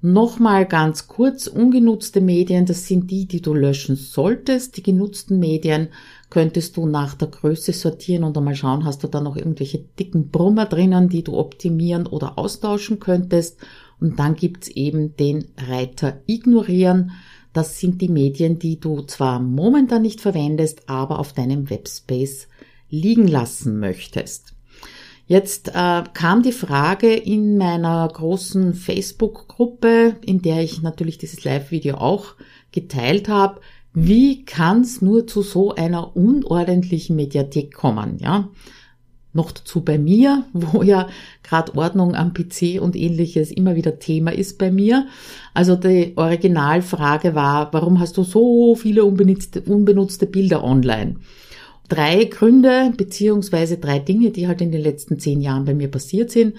Nochmal 0.08 0.66
ganz 0.66 1.08
kurz, 1.08 1.48
ungenutzte 1.48 2.20
Medien, 2.20 2.64
das 2.64 2.86
sind 2.86 3.10
die, 3.10 3.26
die 3.26 3.42
du 3.42 3.54
löschen 3.54 3.96
solltest. 3.96 4.76
Die 4.76 4.84
genutzten 4.84 5.40
Medien 5.40 5.88
könntest 6.30 6.76
du 6.76 6.86
nach 6.86 7.14
der 7.14 7.26
Größe 7.26 7.72
sortieren 7.72 8.22
und 8.22 8.38
einmal 8.38 8.54
schauen, 8.54 8.84
hast 8.84 9.02
du 9.02 9.08
da 9.08 9.20
noch 9.20 9.34
irgendwelche 9.34 9.80
dicken 9.98 10.28
Brummer 10.28 10.66
drinnen, 10.66 11.08
die 11.08 11.24
du 11.24 11.36
optimieren 11.36 12.06
oder 12.06 12.38
austauschen 12.38 13.00
könntest. 13.00 13.58
Und 13.98 14.20
dann 14.20 14.36
gibt's 14.36 14.68
eben 14.68 15.16
den 15.16 15.46
Reiter 15.58 16.20
ignorieren. 16.26 17.10
Das 17.52 17.80
sind 17.80 18.00
die 18.00 18.08
Medien, 18.08 18.60
die 18.60 18.78
du 18.78 19.02
zwar 19.02 19.40
momentan 19.40 20.02
nicht 20.02 20.20
verwendest, 20.20 20.88
aber 20.88 21.18
auf 21.18 21.32
deinem 21.32 21.68
Webspace 21.68 22.46
liegen 22.90 23.26
lassen 23.26 23.80
möchtest. 23.80 24.55
Jetzt 25.28 25.68
äh, 25.74 26.04
kam 26.14 26.42
die 26.42 26.52
Frage 26.52 27.12
in 27.12 27.58
meiner 27.58 28.06
großen 28.06 28.74
Facebook-Gruppe, 28.74 30.16
in 30.24 30.40
der 30.40 30.62
ich 30.62 30.82
natürlich 30.82 31.18
dieses 31.18 31.42
Live-Video 31.42 31.96
auch 31.96 32.36
geteilt 32.70 33.28
habe, 33.28 33.60
wie 33.92 34.44
kann 34.44 34.82
es 34.82 35.02
nur 35.02 35.26
zu 35.26 35.42
so 35.42 35.74
einer 35.74 36.16
unordentlichen 36.16 37.16
Mediathek 37.16 37.74
kommen? 37.74 38.18
Ja, 38.20 38.50
noch 39.32 39.50
dazu 39.50 39.80
bei 39.80 39.98
mir, 39.98 40.44
wo 40.52 40.82
ja 40.82 41.08
gerade 41.42 41.74
Ordnung 41.76 42.14
am 42.14 42.32
PC 42.32 42.80
und 42.80 42.94
ähnliches 42.94 43.50
immer 43.50 43.74
wieder 43.74 43.98
Thema 43.98 44.32
ist 44.32 44.58
bei 44.58 44.70
mir. 44.70 45.08
Also 45.54 45.74
die 45.74 46.12
Originalfrage 46.14 47.34
war, 47.34 47.72
warum 47.72 47.98
hast 47.98 48.16
du 48.16 48.22
so 48.22 48.76
viele 48.76 49.04
unbenutzte, 49.04 49.60
unbenutzte 49.62 50.26
Bilder 50.26 50.62
online? 50.62 51.16
Drei 51.88 52.24
Gründe 52.24 52.92
beziehungsweise 52.96 53.78
drei 53.78 53.98
Dinge, 53.98 54.30
die 54.30 54.48
halt 54.48 54.60
in 54.60 54.72
den 54.72 54.82
letzten 54.82 55.18
zehn 55.18 55.40
Jahren 55.40 55.64
bei 55.64 55.74
mir 55.74 55.88
passiert 55.90 56.30
sind, 56.30 56.56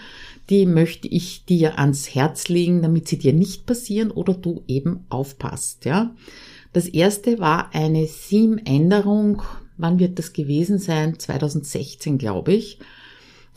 die 0.49 0.65
möchte 0.65 1.07
ich 1.07 1.45
dir 1.45 1.77
ans 1.79 2.13
Herz 2.15 2.47
legen, 2.47 2.81
damit 2.81 3.07
sie 3.07 3.17
dir 3.17 3.33
nicht 3.33 3.65
passieren 3.65 4.11
oder 4.11 4.33
du 4.33 4.63
eben 4.67 5.05
aufpasst, 5.09 5.85
ja. 5.85 6.15
Das 6.73 6.87
erste 6.87 7.39
war 7.39 7.73
eine 7.73 8.05
Theme-Änderung. 8.05 9.41
Wann 9.77 9.99
wird 9.99 10.19
das 10.19 10.33
gewesen 10.33 10.77
sein? 10.77 11.17
2016, 11.17 12.17
glaube 12.17 12.53
ich. 12.53 12.79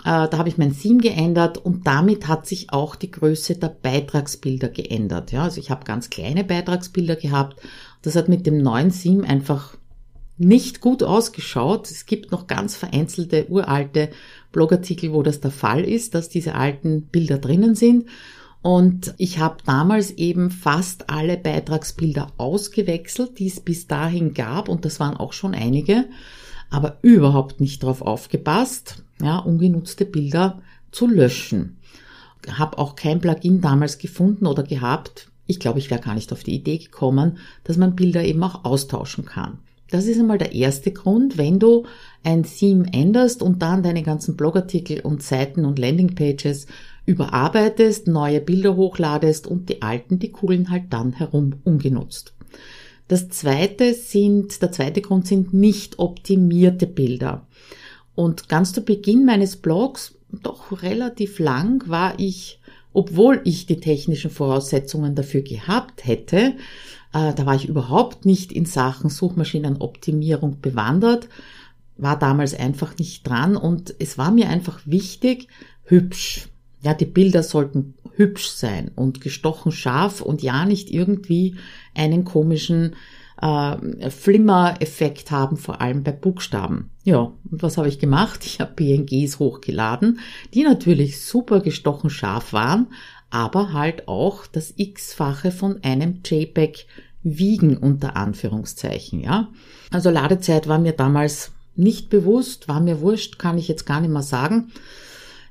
Äh, 0.05 0.29
da 0.29 0.39
habe 0.39 0.49
ich 0.49 0.57
mein 0.57 0.77
Theme 0.77 1.01
geändert 1.01 1.59
und 1.59 1.87
damit 1.87 2.29
hat 2.29 2.47
sich 2.47 2.73
auch 2.73 2.97
die 2.97 3.11
Größe 3.11 3.57
der 3.57 3.69
Beitragsbilder 3.69 4.69
geändert. 4.69 5.33
Ja, 5.33 5.45
also 5.45 5.61
ich 5.61 5.71
habe 5.71 5.85
ganz 5.85 6.09
kleine 6.09 6.45
Beitragsbilder 6.45 7.17
gehabt. 7.17 7.61
Das 8.03 8.17
hat 8.17 8.29
mit 8.29 8.47
dem 8.47 8.63
neuen 8.63 8.91
Theme 8.91 9.29
einfach 9.29 9.77
nicht 10.41 10.81
gut 10.81 11.03
ausgeschaut. 11.03 11.91
Es 11.91 12.07
gibt 12.07 12.33
noch 12.33 12.47
ganz 12.47 12.75
vereinzelte 12.75 13.47
uralte 13.49 14.09
Blogartikel, 14.53 15.13
wo 15.13 15.23
das 15.23 15.41
der 15.41 15.51
Fall 15.51 15.85
ist, 15.85 16.15
dass 16.15 16.29
diese 16.29 16.55
alten 16.55 17.03
Bilder 17.03 17.39
drinnen 17.39 17.75
sind. 17.75 18.07
Und 18.63 19.15
ich 19.19 19.39
habe 19.39 19.59
damals 19.65 20.13
eben 20.13 20.51
fast 20.51 21.11
alle 21.11 21.37
Beitragsbilder 21.37 22.33
ausgewechselt, 22.39 23.39
die 23.39 23.49
es 23.49 23.61
bis 23.61 23.87
dahin 23.87 24.35
gab. 24.35 24.69
Und 24.69 24.85
das 24.85 24.99
waren 24.99 25.17
auch 25.17 25.35
schon 25.35 25.55
einige, 25.55 26.07
aber 26.71 26.99
überhaupt 27.03 27.61
nicht 27.61 27.83
darauf 27.83 28.01
aufgepasst, 28.01 29.03
ja, 29.21 29.39
ungenutzte 29.39 30.07
Bilder 30.07 30.63
zu 30.91 31.07
löschen. 31.07 31.77
Habe 32.51 32.79
auch 32.79 32.97
kein 32.97 33.21
Plugin 33.21 33.61
damals 33.61 33.99
gefunden 33.99 34.47
oder 34.47 34.63
gehabt. 34.63 35.29
Ich 35.47 35.61
glaube, 35.61 35.79
ich 35.79 35.91
wäre 35.91 36.01
gar 36.01 36.15
nicht 36.15 36.33
auf 36.33 36.45
die 36.45 36.55
Idee 36.55 36.79
gekommen, 36.79 37.39
dass 37.65 37.77
man 37.77 37.97
Bilder 37.97 38.25
eben 38.25 38.43
auch 38.43 38.65
austauschen 38.65 39.27
kann. 39.27 39.59
Das 39.91 40.07
ist 40.07 40.21
einmal 40.21 40.39
der 40.39 40.53
erste 40.53 40.93
Grund, 40.93 41.37
wenn 41.37 41.59
du 41.59 41.85
ein 42.23 42.45
Theme 42.45 42.87
änderst 42.93 43.43
und 43.43 43.61
dann 43.63 43.83
deine 43.83 44.03
ganzen 44.03 44.37
Blogartikel 44.37 45.01
und 45.01 45.23
Seiten 45.23 45.65
und 45.65 45.79
Landingpages 45.79 46.67
überarbeitest, 47.07 48.07
neue 48.07 48.41
Bilder 48.41 48.77
hochladest 48.77 49.47
und 49.47 49.69
die 49.69 49.83
alten, 49.83 50.19
die 50.19 50.31
kugeln 50.31 50.71
halt 50.71 50.85
dann 50.91 51.13
herum 51.13 51.55
ungenutzt. 51.65 52.35
Das 53.09 53.29
zweite 53.29 53.95
sind, 53.95 54.63
der 54.63 54.71
zweite 54.71 55.01
Grund 55.01 55.27
sind 55.27 55.53
nicht 55.53 55.99
optimierte 55.99 56.87
Bilder. 56.87 57.49
Und 58.15 58.49
ganz 58.49 58.73
zu 58.73 58.83
Beginn 58.83 59.25
meines 59.25 59.57
Blogs, 59.57 60.15
doch 60.31 60.83
relativ 60.83 61.41
lang, 61.41 61.89
war 61.89 62.15
ich, 62.21 62.61
obwohl 62.93 63.41
ich 63.45 63.67
die 63.67 63.81
technischen 63.81 64.31
Voraussetzungen 64.31 65.17
dafür 65.17 65.41
gehabt 65.41 66.07
hätte, 66.07 66.55
äh, 67.13 67.35
da 67.35 67.47
war 67.47 67.55
ich 67.55 67.69
überhaupt 67.69 68.25
nicht 68.25 68.53
in 68.53 68.67
Sachen 68.67 69.11
Suchmaschinenoptimierung 69.11 70.61
bewandert, 70.61 71.29
war 71.97 72.19
damals 72.19 72.55
einfach 72.55 72.97
nicht 72.99 73.27
dran 73.27 73.57
und 73.57 73.95
es 73.99 74.17
war 74.17 74.31
mir 74.31 74.49
einfach 74.49 74.81
wichtig, 74.85 75.49
hübsch. 75.85 76.49
Ja, 76.83 76.95
die 76.95 77.07
Bilder 77.07 77.43
sollten 77.43 77.95
hübsch 78.15 78.49
sein 78.49 78.91
und 78.95 79.21
gestochen 79.21 79.73
scharf 79.73 80.21
und 80.21 80.43
ja 80.43 80.65
nicht 80.65 80.91
irgendwie 80.91 81.57
einen 81.95 82.25
komischen 82.25 82.97
äh, 83.41 84.11
Flimmer-Effekt 84.11 85.31
haben, 85.31 85.57
vor 85.57 85.81
allem 85.81 86.03
bei 86.03 86.13
Buchstaben. 86.13 86.91
Ja, 87.05 87.33
und 87.51 87.63
was 87.63 87.77
habe 87.77 87.89
ich 87.89 87.99
gemacht? 87.99 88.45
Ich 88.45 88.61
habe 88.61 88.73
PNGs 88.75 89.39
hochgeladen, 89.39 90.21
die 90.55 90.63
natürlich 90.63 91.21
super 91.25 91.61
gestochen 91.61 92.11
scharf 92.11 92.53
waren, 92.53 92.89
aber 93.31 93.73
halt 93.73 94.09
auch 94.09 94.47
das 94.47 94.75
x-fache 94.77 95.53
von 95.53 95.83
einem 95.83 96.21
JPEG 96.25 96.87
wiegen 97.23 97.77
unter 97.77 98.17
Anführungszeichen, 98.17 99.21
ja. 99.21 99.49
Also 99.91 100.09
Ladezeit 100.11 100.69
war 100.69 100.79
mir 100.79 100.93
damals 100.93 101.53
nicht 101.77 102.11
bewusst, 102.11 102.69
war 102.69 102.81
mir 102.81 103.01
wurscht, 103.01 103.39
kann 103.39 103.57
ich 103.59 103.69
jetzt 103.69 103.87
gar 103.87 104.01
nicht 104.01 104.11
mehr 104.11 104.23
sagen. 104.23 104.73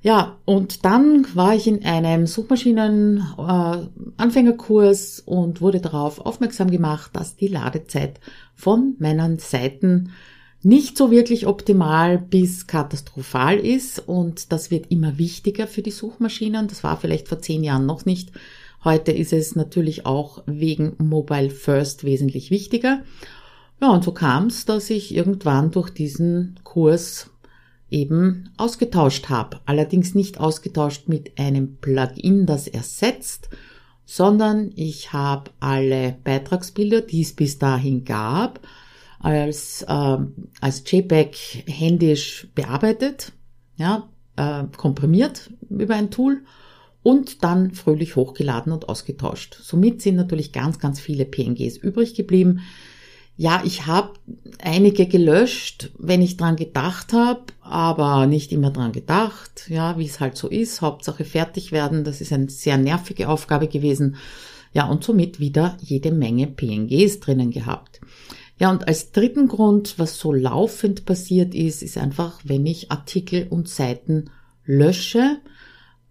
Ja, 0.02 0.38
und 0.46 0.86
dann 0.86 1.26
war 1.36 1.56
ich 1.56 1.68
in 1.68 1.84
einem 1.84 2.26
Suchmaschinen-Anfängerkurs 2.26 5.20
äh, 5.20 5.24
und 5.30 5.60
wurde 5.60 5.82
darauf 5.82 6.26
aufmerksam 6.26 6.72
gemacht, 6.72 7.12
dass 7.14 7.36
die 7.36 7.50
Ladezeit 7.50 8.22
von 8.56 8.96
meinen 9.00 9.40
Seiten 9.40 10.14
nicht 10.62 10.98
so 10.98 11.10
wirklich 11.10 11.48
optimal 11.48 12.18
bis 12.18 12.68
katastrophal 12.68 13.58
ist 13.58 14.00
und 14.08 14.52
das 14.52 14.72
wird 14.72 14.92
immer 14.92 15.18
wichtiger 15.18 15.68
für 15.68 15.82
die 15.82 15.92
Suchmaschinen. 15.92 16.68
Das 16.68 16.84
war 16.84 16.98
vielleicht 16.98 17.30
vor 17.30 17.40
zehn 17.40 17.64
Jahren 17.64 17.86
noch 17.86 18.06
nicht. 18.06 18.32
Heute 18.84 19.12
ist 19.12 19.34
es 19.34 19.56
natürlich 19.56 20.06
auch 20.06 20.44
wegen 20.46 20.94
Mobile 20.98 21.50
First 21.50 22.04
wesentlich 22.04 22.52
wichtiger. 22.52 23.04
Ja, 23.82 23.90
und 23.90 24.04
so 24.04 24.12
kam 24.12 24.48
es, 24.48 24.66
dass 24.66 24.90
ich 24.90 25.16
irgendwann 25.16 25.72
durch 25.72 25.90
diesen 25.90 26.60
Kurs 26.64 27.30
eben 27.90 28.50
ausgetauscht 28.58 29.30
habe. 29.30 29.60
Allerdings 29.66 30.16
nicht 30.16 30.40
ausgetauscht 30.40 31.08
mit 31.08 31.40
einem 31.40 31.78
Plugin, 31.78 32.46
das 32.46 32.68
ersetzt, 32.68 33.50
sondern 34.06 34.72
ich 34.76 35.14
habe 35.14 35.52
alle 35.60 36.18
Beitragsbilder, 36.24 37.02
die 37.02 37.22
es 37.22 37.34
bis 37.34 37.60
dahin 37.60 38.04
gab, 38.04 38.60
als, 39.20 39.84
äh, 39.84 40.18
als 40.62 40.84
JPEG 40.86 41.36
händisch 41.68 42.48
bearbeitet, 42.56 43.34
ja, 43.78 44.10
äh, 44.36 44.64
komprimiert 44.76 45.52
über 45.70 45.96
ein 45.96 46.12
Tool 46.12 46.42
und 47.04 47.44
dann 47.44 47.72
fröhlich 47.72 48.16
hochgeladen 48.16 48.72
und 48.72 48.90
ausgetauscht. 48.90 49.60
Somit 49.62 50.02
sind 50.02 50.16
natürlich 50.16 50.52
ganz, 50.52 50.80
ganz 50.80 51.00
viele 51.00 51.26
PNGs 51.26 51.78
übrig 51.78 52.16
geblieben. 52.16 52.62
Ja, 53.38 53.62
ich 53.64 53.86
habe 53.86 54.14
einige 54.62 55.08
gelöscht, 55.08 55.92
wenn 55.98 56.22
ich 56.22 56.36
dran 56.36 56.58
gedacht 56.58 57.14
habe, 57.14 57.46
aber 57.62 58.28
nicht 58.28 58.52
immer 58.52 58.70
dran 58.70 58.92
gedacht. 58.92 59.70
Ja, 59.70 59.98
wie 59.98 60.06
es 60.06 60.20
halt 60.20 60.36
so 60.36 60.50
ist. 60.50 60.82
Hauptsache 60.82 61.24
fertig 61.24 61.72
werden. 61.72 62.04
Das 62.04 62.20
ist 62.20 62.34
eine 62.34 62.50
sehr 62.50 62.78
nervige 62.78 63.30
Aufgabe 63.30 63.70
gewesen. 63.70 64.18
Ja, 64.74 64.88
und 64.88 65.06
somit 65.06 65.40
wieder 65.40 65.78
jede 65.80 66.12
Menge 66.12 66.48
PNGs 66.48 67.22
drinnen 67.22 67.52
gehabt. 67.52 68.02
Ja, 68.60 68.70
und 68.72 68.88
als 68.88 69.12
dritten 69.12 69.48
Grund, 69.48 69.96
was 69.98 70.20
so 70.20 70.34
laufend 70.34 71.06
passiert 71.06 71.56
ist, 71.56 71.82
ist 71.82 71.98
einfach, 71.98 72.42
wenn 72.44 72.66
ich 72.66 72.92
Artikel 72.92 73.48
und 73.50 73.70
Seiten 73.70 74.30
lösche, 74.66 75.38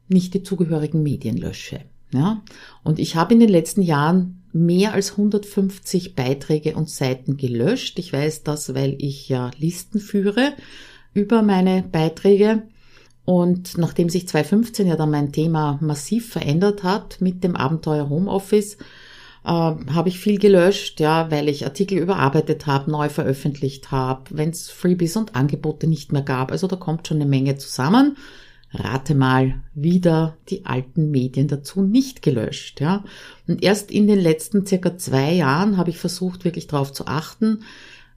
nicht 0.08 0.32
die 0.32 0.42
zugehörigen 0.42 1.02
Medien 1.02 1.36
lösche. 1.36 1.80
Ja? 2.10 2.42
Und 2.82 2.98
ich 2.98 3.16
habe 3.16 3.34
in 3.34 3.40
den 3.40 3.50
letzten 3.50 3.82
Jahren 3.82 4.42
mehr 4.52 4.94
als 4.94 5.12
150 5.12 6.14
Beiträge 6.14 6.74
und 6.74 6.88
Seiten 6.88 7.36
gelöscht. 7.36 7.98
Ich 7.98 8.14
weiß 8.14 8.44
das, 8.44 8.74
weil 8.74 8.96
ich 8.98 9.28
ja 9.28 9.50
Listen 9.58 10.00
führe 10.00 10.54
über 11.12 11.42
meine 11.42 11.82
Beiträge. 11.82 12.62
Und 13.26 13.76
nachdem 13.76 14.08
sich 14.08 14.26
2015 14.26 14.86
ja 14.86 14.96
dann 14.96 15.10
mein 15.10 15.32
Thema 15.32 15.78
massiv 15.82 16.30
verändert 16.30 16.82
hat 16.82 17.20
mit 17.20 17.44
dem 17.44 17.56
Abenteuer 17.56 18.08
Homeoffice, 18.08 18.78
äh, 19.48 19.92
habe 19.94 20.08
ich 20.08 20.20
viel 20.20 20.38
gelöscht, 20.38 21.00
ja, 21.00 21.30
weil 21.30 21.48
ich 21.48 21.64
Artikel 21.64 21.98
überarbeitet 21.98 22.66
habe, 22.66 22.90
neu 22.90 23.08
veröffentlicht 23.08 23.90
habe, 23.90 24.24
wenn 24.30 24.50
es 24.50 24.68
Freebies 24.68 25.16
und 25.16 25.34
Angebote 25.34 25.86
nicht 25.86 26.12
mehr 26.12 26.22
gab. 26.22 26.52
Also 26.52 26.66
da 26.66 26.76
kommt 26.76 27.08
schon 27.08 27.16
eine 27.16 27.30
Menge 27.30 27.56
zusammen. 27.56 28.16
Rate 28.70 29.14
mal, 29.14 29.62
wieder 29.74 30.36
die 30.50 30.66
alten 30.66 31.10
Medien 31.10 31.48
dazu 31.48 31.80
nicht 31.80 32.20
gelöscht, 32.20 32.82
ja. 32.82 33.02
Und 33.46 33.62
erst 33.62 33.90
in 33.90 34.06
den 34.06 34.18
letzten 34.18 34.66
circa 34.66 34.98
zwei 34.98 35.32
Jahren 35.32 35.78
habe 35.78 35.88
ich 35.88 35.96
versucht, 35.96 36.44
wirklich 36.44 36.66
darauf 36.66 36.92
zu 36.92 37.06
achten. 37.06 37.60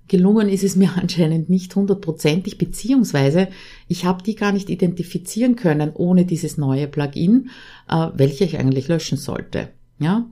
Gelungen 0.10 0.50
ist 0.50 0.66
es 0.66 0.76
mir 0.76 0.92
anscheinend 1.02 1.50
nicht 1.50 1.74
hundertprozentig, 1.74 2.58
beziehungsweise 2.58 3.48
ich 3.88 4.04
habe 4.04 4.24
die 4.24 4.36
gar 4.36 4.52
nicht 4.52 4.70
identifizieren 4.70 5.56
können 5.56 5.92
ohne 5.94 6.26
dieses 6.26 6.58
neue 6.58 6.90
Plugin, 6.90 7.50
äh, 7.88 8.08
welche 8.14 8.44
ich 8.44 8.58
eigentlich 8.58 8.90
löschen 8.90 9.18
sollte, 9.18 9.70
ja. 10.00 10.30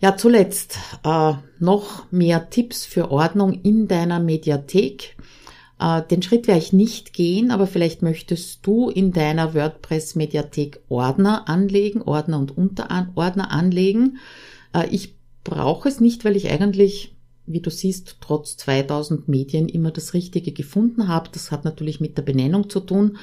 Ja, 0.00 0.16
zuletzt 0.16 0.78
äh, 1.04 1.32
noch 1.58 2.10
mehr 2.12 2.50
Tipps 2.50 2.84
für 2.84 3.10
Ordnung 3.10 3.52
in 3.62 3.88
deiner 3.88 4.20
Mediathek. 4.20 5.16
Äh, 5.80 6.02
den 6.02 6.22
Schritt 6.22 6.46
werde 6.46 6.60
ich 6.60 6.72
nicht 6.72 7.12
gehen, 7.12 7.50
aber 7.50 7.66
vielleicht 7.66 8.02
möchtest 8.02 8.64
du 8.64 8.90
in 8.90 9.12
deiner 9.12 9.54
WordPress-Mediathek 9.54 10.80
Ordner 10.88 11.48
anlegen, 11.48 12.02
Ordner 12.02 12.38
und 12.38 12.56
Unterordner 12.56 13.50
anlegen. 13.50 14.18
Äh, 14.72 14.86
ich 14.90 15.16
brauche 15.42 15.88
es 15.88 15.98
nicht, 15.98 16.24
weil 16.24 16.36
ich 16.36 16.48
eigentlich, 16.48 17.16
wie 17.46 17.60
du 17.60 17.70
siehst, 17.70 18.18
trotz 18.20 18.56
2000 18.56 19.26
Medien 19.26 19.68
immer 19.68 19.90
das 19.90 20.14
Richtige 20.14 20.52
gefunden 20.52 21.08
habe. 21.08 21.30
Das 21.32 21.50
hat 21.50 21.64
natürlich 21.64 21.98
mit 21.98 22.16
der 22.16 22.22
Benennung 22.22 22.70
zu 22.70 22.78
tun, 22.78 23.18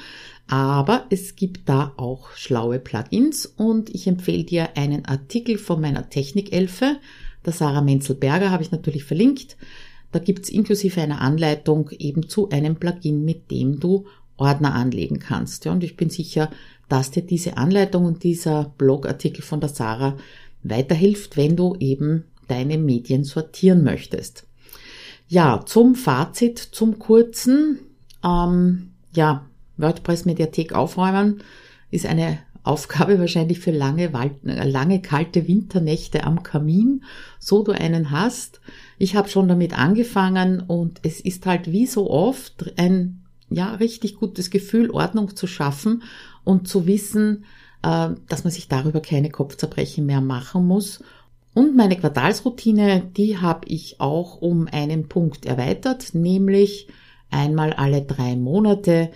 aber 0.48 1.06
es 1.10 1.34
gibt 1.34 1.68
da 1.68 1.92
auch 1.96 2.30
schlaue 2.32 2.78
Plugins 2.78 3.46
und 3.46 3.92
ich 3.94 4.06
empfehle 4.06 4.44
dir 4.44 4.76
einen 4.76 5.04
Artikel 5.04 5.58
von 5.58 5.80
meiner 5.80 6.08
Technikelfe, 6.08 6.98
der 7.44 7.52
Sarah 7.52 7.80
Menzel-Berger, 7.80 8.50
habe 8.50 8.62
ich 8.62 8.72
natürlich 8.72 9.04
verlinkt. 9.04 9.56
Da 10.12 10.18
gibt's 10.18 10.48
inklusive 10.48 11.00
einer 11.00 11.20
Anleitung 11.20 11.90
eben 11.90 12.28
zu 12.28 12.48
einem 12.50 12.76
Plugin, 12.76 13.24
mit 13.24 13.50
dem 13.50 13.80
du 13.80 14.06
Ordner 14.36 14.74
anlegen 14.74 15.18
kannst. 15.18 15.64
Ja, 15.64 15.72
und 15.72 15.82
ich 15.82 15.96
bin 15.96 16.10
sicher, 16.10 16.50
dass 16.88 17.10
dir 17.10 17.22
diese 17.22 17.56
Anleitung 17.56 18.04
und 18.04 18.22
dieser 18.22 18.72
Blogartikel 18.78 19.42
von 19.42 19.60
der 19.60 19.68
Sarah 19.68 20.16
weiterhilft, 20.62 21.36
wenn 21.36 21.56
du 21.56 21.76
eben 21.80 22.24
deine 22.48 22.78
Medien 22.78 23.24
sortieren 23.24 23.82
möchtest. 23.82 24.46
Ja, 25.28 25.64
zum 25.66 25.96
Fazit, 25.96 26.58
zum 26.58 26.98
kurzen, 26.98 27.80
ähm, 28.22 28.90
ja, 29.12 29.46
WordPress-Mediathek 29.76 30.74
aufräumen 30.74 31.42
ist 31.90 32.06
eine 32.06 32.38
Aufgabe 32.66 33.20
wahrscheinlich 33.20 33.60
für 33.60 33.70
lange, 33.70 34.10
lange 34.42 35.00
kalte 35.00 35.46
Winternächte 35.46 36.24
am 36.24 36.42
Kamin, 36.42 37.04
so 37.38 37.62
du 37.62 37.70
einen 37.72 38.10
hast. 38.10 38.60
Ich 38.98 39.14
habe 39.14 39.28
schon 39.28 39.46
damit 39.46 39.78
angefangen 39.78 40.60
und 40.60 41.00
es 41.04 41.20
ist 41.20 41.46
halt 41.46 41.70
wie 41.70 41.86
so 41.86 42.10
oft 42.10 42.72
ein 42.76 43.22
ja 43.48 43.74
richtig 43.74 44.16
gutes 44.16 44.50
Gefühl, 44.50 44.90
Ordnung 44.90 45.36
zu 45.36 45.46
schaffen 45.46 46.02
und 46.42 46.66
zu 46.66 46.86
wissen, 46.86 47.44
äh, 47.84 48.08
dass 48.28 48.42
man 48.42 48.52
sich 48.52 48.66
darüber 48.66 49.00
keine 49.00 49.30
Kopfzerbrechen 49.30 50.04
mehr 50.04 50.20
machen 50.20 50.66
muss. 50.66 51.04
Und 51.54 51.76
meine 51.76 51.96
Quartalsroutine, 51.96 53.02
die 53.16 53.38
habe 53.38 53.68
ich 53.68 54.00
auch 54.00 54.42
um 54.42 54.66
einen 54.66 55.08
Punkt 55.08 55.46
erweitert, 55.46 56.14
nämlich 56.14 56.88
einmal 57.30 57.72
alle 57.72 58.02
drei 58.02 58.36
Monate 58.36 59.10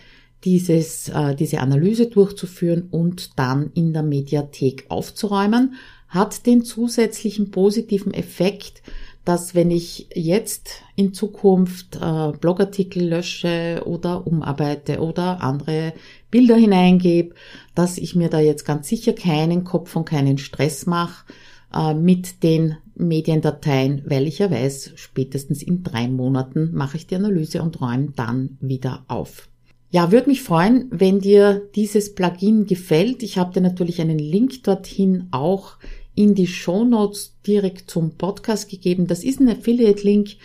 dieses, 0.45 1.09
äh, 1.09 1.35
diese 1.35 1.61
Analyse 1.61 2.07
durchzuführen 2.07 2.89
und 2.91 3.39
dann 3.39 3.71
in 3.75 3.93
der 3.93 4.03
Mediathek 4.03 4.87
aufzuräumen, 4.89 5.75
hat 6.09 6.47
den 6.47 6.65
zusätzlichen 6.65 7.51
positiven 7.51 8.13
Effekt, 8.13 8.83
dass 9.25 9.55
wenn 9.55 9.71
ich 9.71 10.09
jetzt 10.15 10.83
in 10.97 11.13
Zukunft 11.13 11.97
äh, 11.97 12.33
Blogartikel 12.33 13.09
lösche 13.09 13.83
oder 13.85 14.27
umarbeite 14.27 15.01
oder 15.01 15.43
andere 15.43 15.93
Bilder 16.31 16.57
hineingebe, 16.57 17.35
dass 17.75 17.99
ich 17.99 18.17
mir 18.17 18.29
da 18.29 18.41
jetzt 18.41 18.65
ganz 18.65 18.89
sicher 18.89 19.13
keinen 19.13 19.63
Kopf 19.65 19.95
und 19.95 20.07
keinen 20.07 20.39
Stress 20.39 20.87
mache 20.87 21.27
äh, 21.75 21.95
mit 21.95 22.43
den 22.43 22.77
Mediendateien, 22.97 24.03
weil 24.07 24.27
ich 24.27 24.39
ja 24.39 24.51
weiß, 24.51 24.93
spätestens 24.97 25.63
in 25.63 25.83
drei 25.83 26.09
Monaten 26.09 26.71
mache 26.73 26.97
ich 26.97 27.07
die 27.07 27.17
Analyse 27.17 27.63
und 27.63 27.81
räume 27.81 28.13
dann 28.17 28.59
wieder 28.61 29.05
auf. 29.07 29.50
Ja, 29.93 30.13
würde 30.13 30.29
mich 30.29 30.43
freuen, 30.43 30.87
wenn 30.91 31.19
dir 31.19 31.69
dieses 31.75 32.15
Plugin 32.15 32.67
gefällt. 32.67 33.25
Ich 33.25 33.39
habe 33.39 33.53
dir 33.53 33.61
natürlich 33.61 34.01
einen 34.01 34.21
Link 34.21 34.63
dorthin 34.63 35.27
auch 35.33 35.79
in 36.15 36.37
die 36.37 36.47
Show 36.47 36.85
Notes 36.85 37.35
direkt 37.45 37.91
zum 37.91 38.13
Podcast 38.13 38.71
gegeben. 38.71 39.09
Das 39.09 39.25
ist 39.25 39.41
ein 39.41 39.49
Affiliate-Link, 39.49 40.37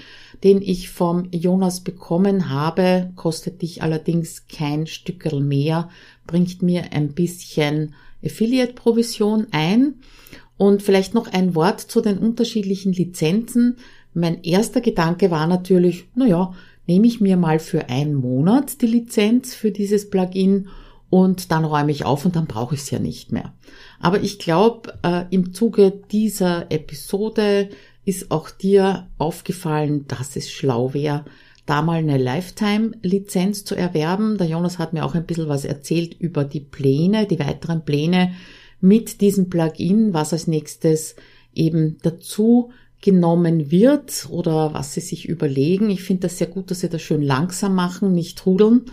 den 0.43 0.63
ich 0.63 0.89
vom 0.89 1.27
Jonas 1.31 1.81
bekommen 1.81 2.49
habe, 2.49 3.11
kostet 3.15 3.61
dich 3.61 3.83
allerdings 3.83 4.47
kein 4.47 4.87
Stückel 4.87 5.41
mehr, 5.41 5.89
bringt 6.25 6.63
mir 6.63 6.91
ein 6.93 7.09
bisschen 7.13 7.93
Affiliate-Provision 8.23 9.47
ein. 9.51 9.95
Und 10.57 10.81
vielleicht 10.81 11.13
noch 11.13 11.27
ein 11.27 11.53
Wort 11.53 11.81
zu 11.81 12.01
den 12.01 12.17
unterschiedlichen 12.17 12.93
Lizenzen. 12.93 13.77
Mein 14.15 14.41
erster 14.43 14.81
Gedanke 14.81 15.29
war 15.29 15.45
natürlich, 15.45 16.05
naja, 16.15 16.53
nehme 16.87 17.07
ich 17.07 17.21
mir 17.21 17.37
mal 17.37 17.59
für 17.59 17.89
einen 17.89 18.15
Monat 18.15 18.81
die 18.81 18.87
Lizenz 18.87 19.53
für 19.55 19.71
dieses 19.71 20.09
Plugin 20.09 20.67
und 21.09 21.51
dann 21.51 21.65
räume 21.65 21.91
ich 21.91 22.05
auf 22.05 22.25
und 22.25 22.35
dann 22.35 22.47
brauche 22.47 22.75
ich 22.75 22.81
es 22.81 22.91
ja 22.91 22.99
nicht 22.99 23.31
mehr. 23.31 23.53
Aber 23.99 24.21
ich 24.21 24.39
glaube, 24.39 24.97
äh, 25.03 25.25
im 25.29 25.53
Zuge 25.53 25.91
dieser 26.11 26.71
Episode 26.71 27.69
ist 28.05 28.31
auch 28.31 28.49
dir 28.49 29.07
aufgefallen, 29.17 30.05
dass 30.07 30.35
es 30.35 30.51
schlau 30.51 30.93
wäre, 30.93 31.25
da 31.65 31.81
mal 31.81 31.97
eine 31.97 32.17
Lifetime-Lizenz 32.17 33.65
zu 33.65 33.75
erwerben. 33.75 34.37
Der 34.37 34.47
Jonas 34.47 34.77
hat 34.77 34.93
mir 34.93 35.03
auch 35.03 35.15
ein 35.15 35.25
bisschen 35.25 35.49
was 35.49 35.65
erzählt 35.65 36.13
über 36.19 36.43
die 36.43 36.59
Pläne, 36.59 37.25
die 37.25 37.39
weiteren 37.39 37.83
Pläne 37.83 38.33
mit 38.81 39.21
diesem 39.21 39.49
Plugin, 39.49 40.13
was 40.13 40.33
als 40.33 40.47
nächstes 40.47 41.15
eben 41.53 41.97
dazu 42.03 42.71
genommen 43.05 43.69
wird 43.69 44.27
oder 44.31 44.73
was 44.73 44.95
sie 44.95 44.99
sich 44.99 45.29
überlegen. 45.29 45.91
Ich 45.91 46.01
finde 46.01 46.21
das 46.21 46.39
sehr 46.39 46.47
gut, 46.47 46.71
dass 46.71 46.79
sie 46.79 46.89
das 46.89 47.03
schön 47.03 47.21
langsam 47.21 47.75
machen, 47.75 48.13
nicht 48.13 48.39
trudeln 48.39 48.85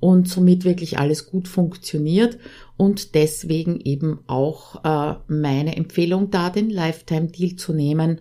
und 0.00 0.28
somit 0.28 0.66
wirklich 0.66 0.98
alles 0.98 1.26
gut 1.30 1.48
funktioniert 1.48 2.36
und 2.76 3.14
deswegen 3.14 3.80
eben 3.80 4.18
auch 4.26 4.84
äh, 4.84 5.16
meine 5.28 5.76
Empfehlung 5.78 6.30
da, 6.30 6.50
den 6.50 6.68
Lifetime 6.68 7.28
Deal 7.28 7.56
zu 7.56 7.72
nehmen. 7.72 8.20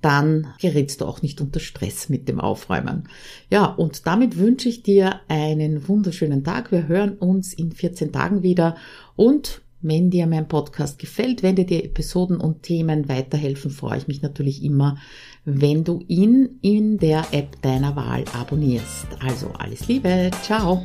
Dann 0.00 0.48
gerätst 0.60 1.02
du 1.02 1.04
auch 1.04 1.22
nicht 1.22 1.40
unter 1.40 1.60
Stress 1.60 2.08
mit 2.08 2.26
dem 2.28 2.40
Aufräumen. 2.40 3.04
Ja, 3.48 3.66
und 3.66 4.08
damit 4.08 4.38
wünsche 4.38 4.68
ich 4.68 4.82
dir 4.82 5.20
einen 5.28 5.86
wunderschönen 5.86 6.42
Tag. 6.42 6.72
Wir 6.72 6.88
hören 6.88 7.12
uns 7.16 7.54
in 7.54 7.70
14 7.70 8.10
Tagen 8.10 8.42
wieder 8.42 8.76
und 9.14 9.62
wenn 9.82 10.10
dir 10.10 10.26
mein 10.26 10.48
Podcast 10.48 10.98
gefällt, 10.98 11.42
wenn 11.42 11.56
dir 11.56 11.66
die 11.66 11.84
Episoden 11.84 12.40
und 12.40 12.62
Themen 12.62 13.08
weiterhelfen, 13.08 13.70
freue 13.70 13.98
ich 13.98 14.08
mich 14.08 14.22
natürlich 14.22 14.62
immer, 14.62 14.98
wenn 15.44 15.84
du 15.84 16.04
ihn 16.06 16.58
in 16.62 16.98
der 16.98 17.26
App 17.32 17.60
deiner 17.62 17.96
Wahl 17.96 18.24
abonnierst. 18.32 19.06
Also 19.20 19.52
alles 19.58 19.88
Liebe, 19.88 20.30
ciao! 20.42 20.82